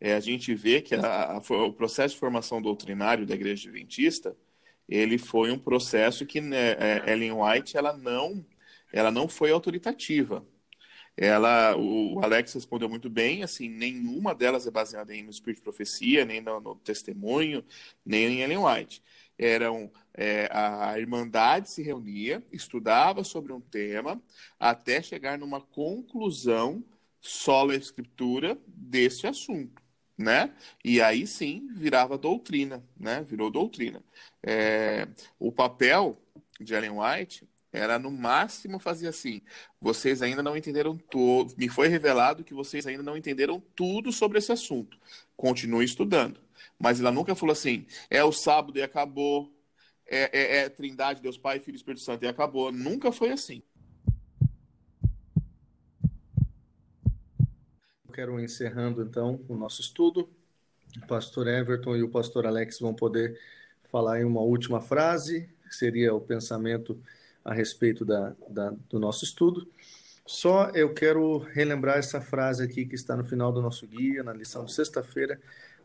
é, 0.00 0.14
a 0.14 0.20
gente 0.20 0.54
vê 0.54 0.80
que 0.80 0.94
a, 0.94 1.32
a, 1.32 1.38
o 1.38 1.72
processo 1.72 2.14
de 2.14 2.20
formação 2.20 2.60
doutrinário 2.62 3.26
da 3.26 3.34
Igreja 3.34 3.68
Adventista, 3.68 4.36
ele 4.88 5.18
foi 5.18 5.50
um 5.52 5.58
processo 5.58 6.26
que 6.26 6.40
né, 6.40 6.72
é, 6.72 7.12
Ellen 7.12 7.32
White 7.32 7.76
ela 7.76 7.96
não, 7.96 8.44
ela 8.92 9.10
não 9.10 9.28
foi 9.28 9.50
autoritativa. 9.50 10.46
Ela, 11.16 11.76
o 11.76 12.20
Alex 12.24 12.54
respondeu 12.54 12.88
muito 12.88 13.10
bem, 13.10 13.42
assim, 13.42 13.68
nenhuma 13.68 14.34
delas 14.34 14.66
é 14.66 14.70
baseada 14.70 15.14
em 15.14 15.22
no 15.22 15.30
espírito 15.30 15.58
de 15.58 15.64
profecia, 15.64 16.24
nem 16.24 16.40
no, 16.40 16.60
no 16.60 16.76
testemunho, 16.76 17.64
nem 18.04 18.26
em 18.26 18.40
Ellen 18.40 18.58
White 18.58 19.02
eram 19.40 19.90
é, 20.12 20.50
a 20.52 20.98
Irmandade 20.98 21.70
se 21.70 21.82
reunia, 21.82 22.44
estudava 22.52 23.24
sobre 23.24 23.54
um 23.54 23.60
tema, 23.60 24.22
até 24.58 25.00
chegar 25.00 25.38
numa 25.38 25.62
conclusão 25.62 26.84
solo 27.22 27.72
escritura 27.72 28.58
desse 28.66 29.26
assunto, 29.26 29.80
né? 30.16 30.54
E 30.84 31.00
aí 31.00 31.26
sim 31.26 31.68
virava 31.72 32.18
doutrina, 32.18 32.84
né? 32.98 33.22
Virou 33.22 33.50
doutrina. 33.50 34.04
É, 34.42 35.08
o 35.38 35.50
papel 35.50 36.20
de 36.60 36.74
Ellen 36.74 36.98
White 36.98 37.48
era 37.72 37.98
no 37.98 38.10
máximo 38.10 38.78
fazer 38.78 39.08
assim: 39.08 39.40
vocês 39.80 40.20
ainda 40.20 40.42
não 40.42 40.54
entenderam 40.54 40.98
tudo, 40.98 41.54
me 41.56 41.68
foi 41.68 41.88
revelado 41.88 42.44
que 42.44 42.52
vocês 42.52 42.86
ainda 42.86 43.02
não 43.02 43.16
entenderam 43.16 43.62
tudo 43.74 44.12
sobre 44.12 44.36
esse 44.38 44.52
assunto. 44.52 44.98
Continue 45.34 45.84
estudando. 45.84 46.40
Mas 46.80 46.98
ela 46.98 47.12
nunca 47.12 47.34
falou 47.34 47.52
assim: 47.52 47.86
é 48.08 48.24
o 48.24 48.32
sábado 48.32 48.78
e 48.78 48.82
acabou, 48.82 49.52
é, 50.06 50.38
é, 50.38 50.56
é 50.62 50.68
Trindade, 50.70 51.20
Deus 51.20 51.36
Pai, 51.36 51.60
Filho 51.60 51.74
e 51.74 51.76
Espírito 51.76 52.02
Santo 52.02 52.24
e 52.24 52.28
acabou. 52.28 52.72
Nunca 52.72 53.12
foi 53.12 53.30
assim. 53.30 53.62
Quero 58.14 58.40
encerrando 58.40 59.02
então 59.02 59.44
o 59.46 59.54
nosso 59.54 59.80
estudo. 59.80 60.28
O 60.96 61.06
pastor 61.06 61.46
Everton 61.46 61.96
e 61.96 62.02
o 62.02 62.08
pastor 62.08 62.46
Alex 62.46 62.80
vão 62.80 62.94
poder 62.94 63.38
falar 63.90 64.20
em 64.20 64.24
uma 64.24 64.40
última 64.40 64.80
frase, 64.80 65.48
que 65.68 65.74
seria 65.74 66.14
o 66.14 66.20
pensamento 66.20 67.00
a 67.44 67.54
respeito 67.54 68.04
da, 68.04 68.34
da, 68.48 68.70
do 68.88 68.98
nosso 68.98 69.24
estudo. 69.24 69.68
Só 70.26 70.70
eu 70.70 70.92
quero 70.94 71.38
relembrar 71.38 71.98
essa 71.98 72.20
frase 72.20 72.62
aqui 72.62 72.84
que 72.84 72.94
está 72.94 73.16
no 73.16 73.24
final 73.24 73.52
do 73.52 73.62
nosso 73.62 73.86
guia, 73.86 74.22
na 74.22 74.32
lição 74.32 74.64
de 74.64 74.72
sexta-feira, 74.72 75.40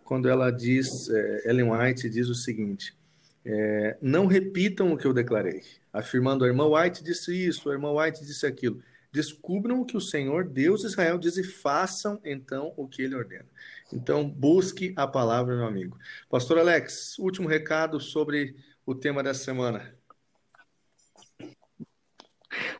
quando 0.05 0.29
ela 0.29 0.51
diz, 0.51 1.09
é, 1.09 1.49
Ellen 1.49 1.71
White 1.71 2.09
diz 2.09 2.29
o 2.29 2.35
seguinte: 2.35 2.95
é, 3.43 3.97
não 4.01 4.27
repitam 4.27 4.93
o 4.93 4.97
que 4.97 5.05
eu 5.05 5.13
declarei, 5.13 5.63
afirmando 5.91 6.45
a 6.45 6.47
irmã 6.47 6.65
White 6.67 7.03
disse 7.03 7.35
isso, 7.35 7.69
a 7.69 7.73
irmã 7.73 7.91
White 7.91 8.23
disse 8.23 8.45
aquilo. 8.45 8.81
Descubram 9.11 9.81
o 9.81 9.85
que 9.85 9.97
o 9.97 10.01
Senhor, 10.01 10.43
Deus 10.43 10.81
de 10.81 10.87
Israel, 10.87 11.17
diz 11.17 11.37
e 11.37 11.43
façam 11.43 12.19
então 12.23 12.73
o 12.77 12.87
que 12.87 13.01
ele 13.01 13.15
ordena. 13.15 13.45
Então, 13.91 14.27
busque 14.27 14.93
a 14.95 15.07
palavra, 15.07 15.55
meu 15.55 15.65
amigo. 15.65 15.97
Pastor 16.29 16.59
Alex, 16.59 17.17
último 17.17 17.47
recado 17.47 17.99
sobre 17.99 18.55
o 18.85 18.93
tema 18.93 19.23
dessa 19.23 19.43
semana. 19.43 19.95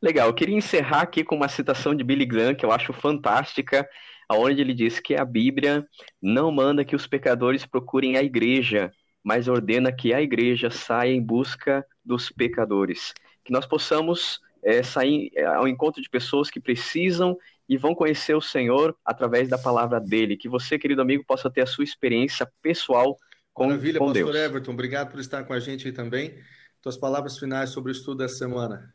Legal, 0.02 0.28
eu 0.28 0.34
queria 0.34 0.58
encerrar 0.58 1.02
aqui 1.02 1.24
com 1.24 1.36
uma 1.36 1.48
citação 1.48 1.96
de 1.96 2.04
Billy 2.04 2.26
Graham 2.26 2.54
que 2.54 2.66
eu 2.66 2.72
acho 2.72 2.92
fantástica 2.92 3.88
aonde 4.28 4.62
ele 4.62 4.74
diz 4.74 5.00
que 5.00 5.16
a 5.16 5.26
Bíblia 5.26 5.86
não 6.22 6.52
manda 6.52 6.86
que 6.86 6.96
os 6.96 7.08
pecadores 7.08 7.66
procurem 7.66 8.18
a 8.18 8.24
igreja, 8.24 8.92
mas 9.24 9.48
ordena 9.48 9.92
que 9.92 10.14
a 10.14 10.22
igreja 10.22 10.70
saia 10.70 11.12
em 11.12 11.22
busca 11.22 11.86
dos 12.04 12.30
pecadores. 12.30 13.14
Que 13.44 13.52
nós 13.52 13.66
possamos 13.66 14.40
é, 14.64 14.82
sair 14.82 15.32
é, 15.36 15.46
ao 15.46 15.68
encontro 15.68 16.02
de 16.02 16.10
pessoas 16.10 16.50
que 16.50 16.60
precisam 16.60 17.38
e 17.68 17.78
vão 17.78 17.94
conhecer 17.94 18.36
o 18.36 18.42
Senhor 18.42 18.96
através 19.04 19.48
da 19.50 19.58
palavra 19.58 20.00
dele. 20.00 20.38
Que 20.38 20.50
você, 20.50 20.78
querido 20.78 21.02
amigo, 21.02 21.24
possa 21.26 21.50
ter 21.50 21.62
a 21.62 21.68
sua 21.68 21.84
experiência 21.84 22.48
pessoal 22.62 23.18
com, 23.54 23.68
Maravilha, 23.68 24.00
com 24.00 24.08
pastor 24.08 24.34
Deus. 24.34 24.36
Everton, 24.36 24.72
obrigado 24.72 25.12
por 25.12 25.20
estar 25.20 25.44
com 25.44 25.54
a 25.54 25.60
gente 25.60 25.88
aí 25.88 25.94
também. 25.94 26.38
Tuas 26.82 26.98
palavras 26.98 27.38
finais 27.38 27.70
sobre 27.70 27.92
o 27.92 27.94
estudo 27.94 28.18
dessa 28.20 28.38
semana. 28.38 28.95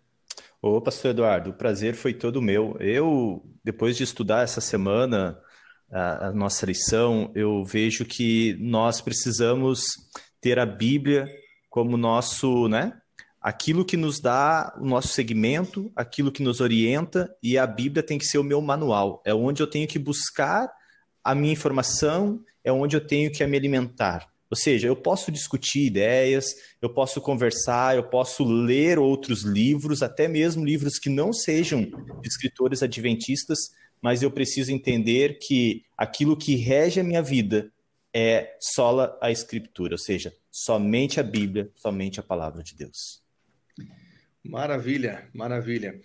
Ô, 0.62 0.78
pastor 0.78 1.12
Eduardo, 1.12 1.50
o 1.50 1.54
prazer 1.54 1.94
foi 1.94 2.12
todo 2.12 2.42
meu. 2.42 2.76
Eu, 2.80 3.42
depois 3.64 3.96
de 3.96 4.02
estudar 4.04 4.42
essa 4.42 4.60
semana 4.60 5.40
a, 5.90 6.26
a, 6.26 6.32
nossa 6.32 6.66
lição, 6.66 7.32
eu 7.34 7.64
vejo 7.64 8.04
que 8.04 8.54
nós 8.60 9.00
precisamos 9.00 9.80
ter 10.38 10.58
a 10.58 10.66
Bíblia 10.66 11.26
como 11.70 11.96
nosso, 11.96 12.68
né? 12.68 12.92
Aquilo 13.40 13.86
que 13.86 13.96
nos 13.96 14.20
dá 14.20 14.76
o 14.78 14.84
nosso 14.84 15.08
segmento, 15.08 15.90
aquilo 15.96 16.30
que 16.30 16.42
nos 16.42 16.60
orienta, 16.60 17.34
e 17.42 17.56
a 17.56 17.66
Bíblia 17.66 18.02
tem 18.02 18.18
que 18.18 18.26
ser 18.26 18.36
o 18.36 18.44
meu 18.44 18.60
manual. 18.60 19.22
É 19.24 19.32
onde 19.32 19.62
eu 19.62 19.66
tenho 19.66 19.88
que 19.88 19.98
buscar 19.98 20.70
a 21.24 21.34
minha 21.34 21.54
informação, 21.54 22.38
é 22.62 22.70
onde 22.70 22.94
eu 22.94 23.00
tenho 23.00 23.32
que 23.32 23.46
me 23.46 23.56
alimentar. 23.56 24.28
Ou 24.50 24.56
seja, 24.56 24.88
eu 24.88 24.96
posso 24.96 25.30
discutir 25.30 25.86
ideias, 25.86 26.46
eu 26.82 26.92
posso 26.92 27.20
conversar, 27.20 27.94
eu 27.94 28.02
posso 28.02 28.42
ler 28.42 28.98
outros 28.98 29.42
livros, 29.42 30.02
até 30.02 30.26
mesmo 30.26 30.64
livros 30.64 30.98
que 30.98 31.08
não 31.08 31.32
sejam 31.32 31.82
de 31.84 32.28
escritores 32.28 32.82
adventistas, 32.82 33.70
mas 34.02 34.22
eu 34.22 34.30
preciso 34.30 34.72
entender 34.72 35.38
que 35.38 35.84
aquilo 35.96 36.36
que 36.36 36.56
rege 36.56 36.98
a 36.98 37.04
minha 37.04 37.22
vida 37.22 37.72
é 38.12 38.56
sola 38.58 39.16
a 39.20 39.30
Escritura, 39.30 39.94
ou 39.94 39.98
seja, 39.98 40.34
somente 40.50 41.20
a 41.20 41.22
Bíblia, 41.22 41.70
somente 41.76 42.18
a 42.18 42.22
palavra 42.22 42.62
de 42.62 42.74
Deus. 42.74 43.22
Maravilha, 44.42 45.28
maravilha. 45.32 46.00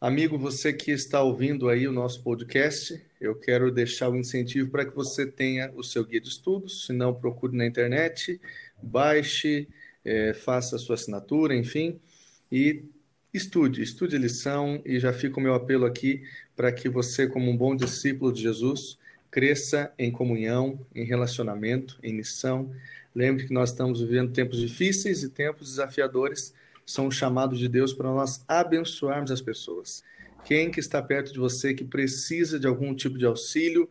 Amigo, 0.00 0.38
você 0.38 0.72
que 0.72 0.92
está 0.92 1.20
ouvindo 1.20 1.68
aí 1.68 1.88
o 1.88 1.92
nosso 1.92 2.22
podcast, 2.22 3.04
eu 3.20 3.34
quero 3.34 3.68
deixar 3.72 4.08
o 4.08 4.16
incentivo 4.16 4.70
para 4.70 4.84
que 4.86 4.94
você 4.94 5.26
tenha 5.26 5.72
o 5.74 5.82
seu 5.82 6.04
guia 6.04 6.20
de 6.20 6.28
estudos. 6.28 6.86
Se 6.86 6.92
não, 6.92 7.12
procure 7.12 7.56
na 7.56 7.66
internet, 7.66 8.40
baixe, 8.80 9.66
é, 10.04 10.32
faça 10.34 10.76
a 10.76 10.78
sua 10.78 10.94
assinatura, 10.94 11.52
enfim, 11.52 11.98
e 12.50 12.84
estude, 13.34 13.82
estude 13.82 14.14
a 14.14 14.20
lição. 14.20 14.80
E 14.86 15.00
já 15.00 15.12
fica 15.12 15.40
o 15.40 15.42
meu 15.42 15.52
apelo 15.52 15.84
aqui 15.84 16.22
para 16.54 16.70
que 16.70 16.88
você, 16.88 17.26
como 17.26 17.50
um 17.50 17.56
bom 17.56 17.74
discípulo 17.74 18.32
de 18.32 18.40
Jesus, 18.40 19.00
cresça 19.32 19.92
em 19.98 20.12
comunhão, 20.12 20.78
em 20.94 21.04
relacionamento, 21.04 21.98
em 22.04 22.14
missão. 22.14 22.72
Lembre 23.12 23.48
que 23.48 23.52
nós 23.52 23.70
estamos 23.70 24.00
vivendo 24.00 24.32
tempos 24.32 24.60
difíceis 24.60 25.24
e 25.24 25.28
tempos 25.28 25.70
desafiadores 25.70 26.54
são 26.88 27.10
chamados 27.10 27.58
de 27.58 27.68
Deus 27.68 27.92
para 27.92 28.08
nós 28.08 28.42
abençoarmos 28.48 29.30
as 29.30 29.42
pessoas. 29.42 30.02
Quem 30.42 30.70
que 30.70 30.80
está 30.80 31.02
perto 31.02 31.34
de 31.34 31.38
você 31.38 31.74
que 31.74 31.84
precisa 31.84 32.58
de 32.58 32.66
algum 32.66 32.94
tipo 32.94 33.18
de 33.18 33.26
auxílio, 33.26 33.86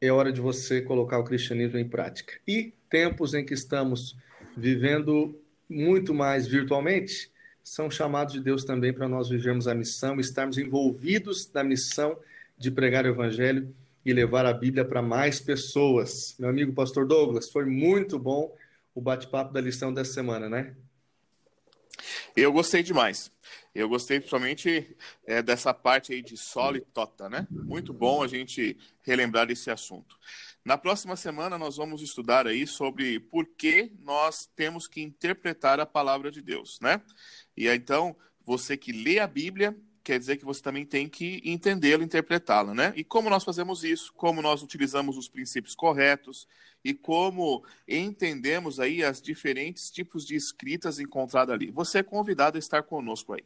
é 0.00 0.10
hora 0.10 0.32
de 0.32 0.40
você 0.40 0.80
colocar 0.80 1.18
o 1.18 1.24
cristianismo 1.24 1.78
em 1.78 1.86
prática. 1.86 2.32
E 2.48 2.72
tempos 2.88 3.34
em 3.34 3.44
que 3.44 3.52
estamos 3.52 4.16
vivendo 4.56 5.38
muito 5.68 6.14
mais 6.14 6.46
virtualmente, 6.46 7.30
são 7.62 7.90
chamados 7.90 8.32
de 8.32 8.40
Deus 8.40 8.64
também 8.64 8.94
para 8.94 9.06
nós 9.06 9.28
vivermos 9.28 9.68
a 9.68 9.74
missão, 9.74 10.18
estarmos 10.18 10.56
envolvidos 10.56 11.52
na 11.52 11.62
missão 11.62 12.18
de 12.56 12.70
pregar 12.70 13.04
o 13.04 13.08
evangelho 13.08 13.74
e 14.06 14.14
levar 14.14 14.46
a 14.46 14.54
Bíblia 14.54 14.86
para 14.86 15.02
mais 15.02 15.38
pessoas. 15.38 16.34
Meu 16.38 16.48
amigo 16.48 16.72
pastor 16.72 17.06
Douglas, 17.06 17.50
foi 17.50 17.66
muito 17.66 18.18
bom 18.18 18.56
o 18.94 19.02
bate-papo 19.02 19.52
da 19.52 19.60
lição 19.60 19.92
dessa 19.92 20.14
semana, 20.14 20.48
né? 20.48 20.74
Eu 22.40 22.54
gostei 22.54 22.82
demais. 22.82 23.30
Eu 23.74 23.86
gostei 23.86 24.18
principalmente 24.18 24.96
é, 25.26 25.42
dessa 25.42 25.74
parte 25.74 26.14
aí 26.14 26.22
de 26.22 26.38
sol 26.38 26.74
e 26.74 26.80
tota, 26.80 27.28
né? 27.28 27.46
Muito 27.50 27.92
bom 27.92 28.22
a 28.22 28.26
gente 28.26 28.78
relembrar 29.02 29.50
esse 29.50 29.70
assunto. 29.70 30.18
Na 30.64 30.78
próxima 30.78 31.16
semana 31.16 31.58
nós 31.58 31.76
vamos 31.76 32.00
estudar 32.00 32.46
aí 32.46 32.66
sobre 32.66 33.20
por 33.20 33.44
que 33.44 33.92
nós 34.00 34.48
temos 34.56 34.88
que 34.88 35.02
interpretar 35.02 35.80
a 35.80 35.84
palavra 35.84 36.30
de 36.30 36.40
Deus, 36.40 36.78
né? 36.80 37.02
E 37.54 37.68
então, 37.68 38.16
você 38.42 38.74
que 38.74 38.90
lê 38.90 39.18
a 39.18 39.26
Bíblia, 39.26 39.76
quer 40.10 40.18
dizer 40.18 40.38
que 40.38 40.44
você 40.44 40.60
também 40.60 40.84
tem 40.84 41.08
que 41.08 41.40
entendê-la, 41.44 42.02
interpretá-la, 42.02 42.74
né? 42.74 42.92
E 42.96 43.04
como 43.04 43.30
nós 43.30 43.44
fazemos 43.44 43.84
isso? 43.84 44.12
Como 44.14 44.42
nós 44.42 44.60
utilizamos 44.60 45.16
os 45.16 45.28
princípios 45.28 45.72
corretos 45.76 46.48
e 46.84 46.92
como 46.92 47.64
entendemos 47.86 48.80
aí 48.80 49.04
as 49.04 49.22
diferentes 49.22 49.88
tipos 49.88 50.26
de 50.26 50.34
escritas 50.34 50.98
encontradas 50.98 51.54
ali. 51.54 51.70
Você 51.70 51.98
é 51.98 52.02
convidado 52.02 52.56
a 52.56 52.58
estar 52.58 52.82
conosco 52.82 53.34
aí. 53.34 53.44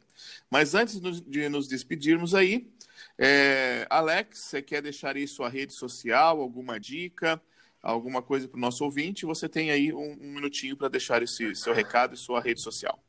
Mas 0.49 0.73
antes 0.73 0.99
de 0.99 1.47
nos 1.49 1.67
despedirmos 1.67 2.33
aí, 2.33 2.67
é... 3.15 3.85
Alex, 3.87 4.39
você 4.39 4.59
quer 4.59 4.81
deixar 4.81 5.15
aí 5.15 5.27
sua 5.27 5.49
rede 5.49 5.71
social, 5.71 6.41
alguma 6.41 6.79
dica? 6.79 7.39
Alguma 7.79 8.23
coisa 8.23 8.47
para 8.47 8.57
o 8.57 8.59
nosso 8.59 8.83
ouvinte, 8.83 9.23
você 9.23 9.47
tem 9.47 9.69
aí 9.69 9.93
um, 9.93 10.13
um 10.19 10.33
minutinho 10.33 10.75
para 10.75 10.87
deixar 10.87 11.21
esse 11.21 11.53
seu 11.53 11.75
recado 11.75 12.15
e 12.15 12.17
sua 12.17 12.41
rede 12.41 12.59
social. 12.59 13.04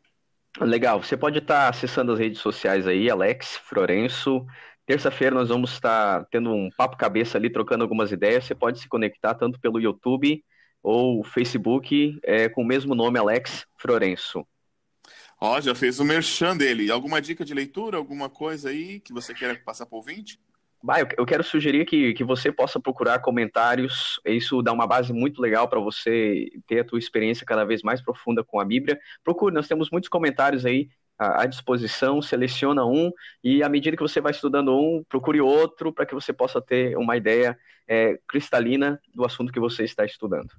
Legal, 0.61 1.03
você 1.03 1.17
pode 1.17 1.39
estar 1.39 1.69
acessando 1.69 2.13
as 2.13 2.19
redes 2.19 2.41
sociais 2.41 2.87
aí, 2.87 3.11
Alex 3.11 3.57
Florenço. 3.57 4.47
Terça-feira 4.87 5.35
nós 5.35 5.51
vamos 5.51 5.73
estar 5.73 6.25
tendo 6.31 6.51
um 6.51 6.71
papo 6.71 6.97
cabeça 6.97 7.37
ali, 7.37 7.51
trocando 7.51 7.85
algumas 7.85 8.11
ideias. 8.11 8.45
Você 8.45 8.55
pode 8.55 8.81
se 8.81 8.89
conectar 8.89 9.35
tanto 9.35 9.61
pelo 9.61 9.79
YouTube 9.79 10.43
ou 10.83 11.23
Facebook 11.23 12.19
é, 12.23 12.49
com 12.49 12.63
o 12.63 12.67
mesmo 12.67 12.95
nome, 12.95 13.19
Alex 13.19 13.67
Florenço. 13.77 14.47
Ó, 15.39 15.61
já 15.61 15.75
fez 15.75 16.01
o 16.01 16.05
merchan 16.05 16.57
dele. 16.57 16.91
Alguma 16.91 17.21
dica 17.21 17.45
de 17.45 17.53
leitura, 17.53 17.99
alguma 17.99 18.31
coisa 18.31 18.71
aí 18.71 19.01
que 19.01 19.13
você 19.13 19.35
queira 19.35 19.61
passar 19.63 19.85
para 19.85 19.97
o 19.97 19.99
ouvinte? 19.99 20.41
Bah, 20.83 21.01
eu, 21.17 21.27
quero 21.27 21.43
sugerir 21.43 21.85
que, 21.85 22.13
que 22.15 22.23
você 22.23 22.53
possa 22.53 22.79
procurar 22.79 23.19
comentários, 23.19 24.21
isso 24.25 24.63
dá 24.63 24.73
uma 24.73 24.87
base 24.87 25.13
muito 25.13 25.41
legal 25.41 25.69
para 25.69 25.81
você 25.81 26.49
ter 26.67 26.81
a 26.81 26.85
tua 26.85 26.99
experiência 26.99 27.47
cada 27.47 27.65
vez 27.65 27.83
mais 27.83 28.01
profunda 28.01 28.45
com 28.45 28.61
a 28.61 28.65
Bíblia. 28.65 28.99
Procure, 29.25 29.55
nós 29.55 29.67
temos 29.67 29.91
muitos 29.91 30.09
comentários 30.09 30.65
aí 30.65 30.89
à, 31.19 31.43
à 31.43 31.47
disposição, 31.47 32.23
seleciona 32.23 32.85
um 32.85 33.11
e 33.43 33.63
à 33.63 33.69
medida 33.69 33.97
que 33.97 34.03
você 34.03 34.21
vai 34.21 34.33
estudando 34.33 34.77
um, 34.77 35.03
procure 35.09 35.41
outro 35.41 35.93
para 35.93 36.07
que 36.07 36.15
você 36.15 36.33
possa 36.33 36.61
ter 36.61 36.97
uma 36.97 37.17
ideia 37.17 37.59
é, 37.89 38.19
cristalina 38.29 39.01
do 39.15 39.25
assunto 39.25 39.53
que 39.53 39.61
você 39.61 39.85
está 39.85 40.05
estudando. 40.05 40.51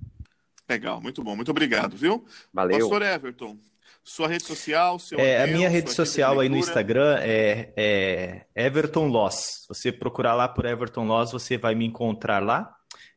Legal, 0.69 0.99
muito 0.99 1.23
bom, 1.23 1.36
muito 1.36 1.51
obrigado, 1.51 1.95
viu? 1.95 2.25
Valeu. 2.53 2.80
Pastor 2.80 3.01
Everton, 3.01 3.58
sua 4.07 4.29
rede 4.29 4.45
social, 4.45 4.97
seu 4.99 5.19
é, 5.19 5.43
A 5.43 5.47
minha 5.47 5.67
rede 5.67 5.91
social 5.91 6.39
aí 6.39 6.47
no 6.47 6.55
Instagram 6.55 7.17
é, 7.19 7.73
é, 7.75 8.45
Everton 8.55 9.07
Loss. 9.09 9.65
Você 9.67 9.91
procurar 9.91 10.33
lá 10.33 10.47
por 10.47 10.65
Everton 10.65 11.05
Loss, 11.05 11.33
você 11.33 11.57
vai 11.57 11.75
me 11.75 11.85
encontrar 11.85 12.41
lá. 12.41 12.73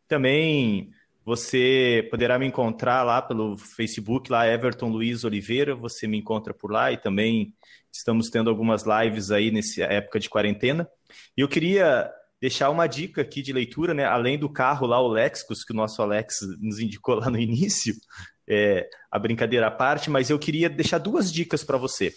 Também 0.08 0.90
você 1.24 2.08
poderá 2.10 2.40
me 2.40 2.46
encontrar 2.46 3.04
lá 3.04 3.22
pelo 3.22 3.56
Facebook, 3.56 4.32
lá 4.32 4.48
Everton 4.48 4.88
Luiz 4.88 5.22
Oliveira, 5.22 5.76
você 5.76 6.08
me 6.08 6.18
encontra 6.18 6.52
por 6.52 6.72
lá 6.72 6.90
e 6.90 6.96
também 6.96 7.54
estamos 7.92 8.28
tendo 8.28 8.50
algumas 8.50 8.82
lives 8.84 9.30
aí 9.30 9.52
nessa 9.52 9.84
época 9.84 10.18
de 10.18 10.28
quarentena. 10.28 10.90
E 11.36 11.40
eu 11.40 11.46
queria 11.46 12.10
deixar 12.40 12.68
uma 12.68 12.88
dica 12.88 13.20
aqui 13.20 13.42
de 13.42 13.52
leitura, 13.52 13.94
né? 13.94 14.06
Além 14.06 14.36
do 14.36 14.48
carro 14.48 14.88
lá, 14.88 15.00
o 15.00 15.06
Lexicus, 15.06 15.62
que 15.62 15.72
o 15.72 15.76
nosso 15.76 16.02
Alex 16.02 16.40
nos 16.58 16.80
indicou 16.80 17.14
lá 17.14 17.30
no 17.30 17.38
início, 17.38 17.94
é, 18.50 18.90
a 19.08 19.18
brincadeira 19.18 19.68
à 19.68 19.70
parte, 19.70 20.10
mas 20.10 20.28
eu 20.28 20.38
queria 20.38 20.68
deixar 20.68 20.98
duas 20.98 21.32
dicas 21.32 21.62
para 21.62 21.78
você. 21.78 22.12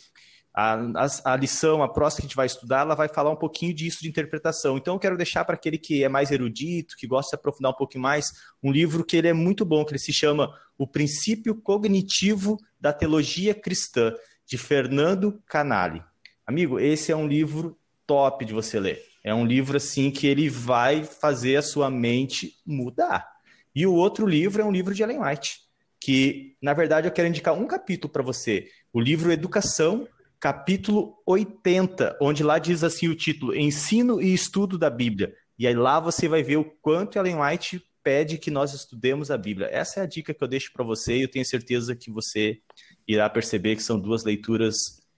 A, 0.56 0.74
a, 0.74 1.34
a, 1.34 1.36
lição, 1.36 1.84
a 1.84 1.88
próxima 1.88 2.22
que 2.22 2.26
a 2.26 2.28
gente 2.30 2.36
vai 2.36 2.46
estudar, 2.48 2.82
ela 2.82 2.96
vai 2.96 3.08
falar 3.08 3.30
um 3.30 3.36
pouquinho 3.36 3.74
disso 3.74 4.02
de 4.02 4.10
interpretação. 4.10 4.78
Então, 4.78 4.96
eu 4.96 5.00
quero 5.00 5.18
deixar 5.18 5.46
para 5.46 5.56
aquele 5.56 5.78
que 5.78 6.04
é 6.04 6.10
mais 6.10 6.32
erudito, 6.32 6.96
que 6.98 7.08
gosta 7.08 7.36
de 7.36 7.40
aprofundar 7.40 7.72
um 7.72 7.76
pouquinho 7.76 8.02
mais, 8.02 8.32
um 8.62 8.72
livro 8.72 9.04
que 9.04 9.16
ele 9.16 9.28
é 9.28 9.34
muito 9.34 9.64
bom, 9.64 9.86
que 9.86 9.92
ele 9.92 10.00
se 10.00 10.12
chama 10.12 10.52
O 10.78 10.88
Princípio 10.88 11.56
Cognitivo 11.56 12.58
da 12.80 12.92
Teologia 12.92 13.54
Cristã, 13.54 14.14
de 14.46 14.58
Fernando 14.58 15.42
Canali. 15.48 16.04
Amigo, 16.46 16.80
esse 16.80 17.12
é 17.12 17.16
um 17.16 17.28
livro 17.28 17.78
top 18.06 18.44
de 18.44 18.54
você 18.54 18.80
ler. 18.80 19.02
É 19.24 19.34
um 19.34 19.46
livro 19.46 19.78
assim 19.78 20.12
que 20.12 20.28
ele 20.28 20.50
vai 20.50 21.04
fazer 21.04 21.56
a 21.56 21.62
sua 21.62 21.90
mente 21.90 22.56
mudar. 22.66 23.28
E 23.74 23.88
o 23.88 23.94
outro 23.94 24.28
livro 24.28 24.62
é 24.62 24.66
um 24.66 24.72
livro 24.72 24.94
de 24.94 25.02
Ellen 25.02 25.22
White 25.22 25.63
que, 26.04 26.58
na 26.62 26.74
verdade, 26.74 27.08
eu 27.08 27.14
quero 27.14 27.30
indicar 27.30 27.54
um 27.54 27.66
capítulo 27.66 28.12
para 28.12 28.22
você. 28.22 28.68
O 28.92 29.00
livro 29.00 29.32
Educação, 29.32 30.06
capítulo 30.38 31.18
80, 31.26 32.18
onde 32.22 32.44
lá 32.44 32.60
diz 32.60 32.84
assim 32.84 33.08
o 33.08 33.16
título: 33.16 33.56
Ensino 33.56 34.22
e 34.22 34.34
Estudo 34.34 34.78
da 34.78 34.90
Bíblia. 34.90 35.34
E 35.58 35.66
aí 35.66 35.74
lá 35.74 36.02
você 36.02 36.28
vai 36.28 36.44
ver 36.44 36.58
o 36.58 36.66
quanto 36.82 37.18
Ellen 37.18 37.40
White 37.40 37.82
pede 38.04 38.38
que 38.38 38.52
nós 38.52 38.74
estudemos 38.74 39.32
a 39.32 39.38
Bíblia. 39.38 39.70
Essa 39.72 40.02
é 40.02 40.04
a 40.04 40.06
dica 40.06 40.34
que 40.34 40.44
eu 40.44 40.48
deixo 40.48 40.74
para 40.74 40.84
você 40.84 41.20
e 41.20 41.22
eu 41.22 41.32
tenho 41.32 41.46
certeza 41.46 41.96
que 41.96 42.12
você 42.12 42.60
irá 43.08 43.30
perceber 43.30 43.78
que 43.78 43.84
são 43.84 43.98
duas 43.98 44.26
leituras 44.26 44.76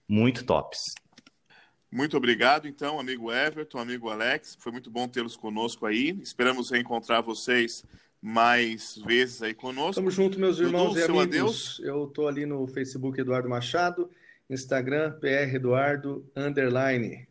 muito 0.08 0.44
tops. 0.44 0.78
Muito 1.90 2.16
obrigado, 2.16 2.68
então, 2.68 3.00
amigo 3.00 3.32
Everton, 3.32 3.78
amigo 3.78 4.08
Alex. 4.08 4.56
Foi 4.60 4.70
muito 4.70 4.88
bom 4.88 5.08
tê-los 5.08 5.36
conosco 5.36 5.84
aí. 5.84 6.16
Esperamos 6.22 6.70
reencontrar 6.70 7.24
vocês 7.24 7.84
mais 8.26 8.96
vezes 9.06 9.40
aí 9.40 9.54
conosco. 9.54 9.94
Tamo 9.94 10.10
junto, 10.10 10.36
meus 10.40 10.58
irmãos 10.58 10.94
Dudu, 10.94 10.98
e 10.98 11.04
amigos. 11.04 11.22
Adeus. 11.22 11.78
Eu 11.78 12.08
tô 12.08 12.26
ali 12.26 12.44
no 12.44 12.66
Facebook 12.66 13.20
Eduardo 13.20 13.48
Machado, 13.48 14.10
Instagram 14.50 15.12
PR 15.20 15.54
Eduardo 15.54 16.28
underline. 16.34 17.28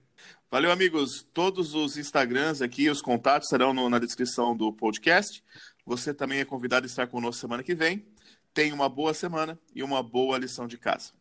Valeu, 0.49 0.71
amigos. 0.71 1.27
Todos 1.33 1.75
os 1.75 1.97
Instagrams 1.97 2.61
aqui, 2.61 2.89
os 2.89 3.01
contatos 3.01 3.49
serão 3.49 3.73
no, 3.73 3.89
na 3.89 3.99
descrição 3.99 4.55
do 4.55 4.71
podcast. 4.71 5.43
Você 5.85 6.13
também 6.13 6.39
é 6.39 6.45
convidado 6.45 6.85
a 6.85 6.87
estar 6.87 7.07
conosco 7.07 7.41
semana 7.41 7.61
que 7.61 7.75
vem. 7.75 8.07
Tenha 8.53 8.73
uma 8.73 8.87
boa 8.87 9.13
semana 9.13 9.59
e 9.75 9.83
uma 9.83 10.01
boa 10.01 10.37
lição 10.37 10.65
de 10.65 10.77
casa. 10.77 11.11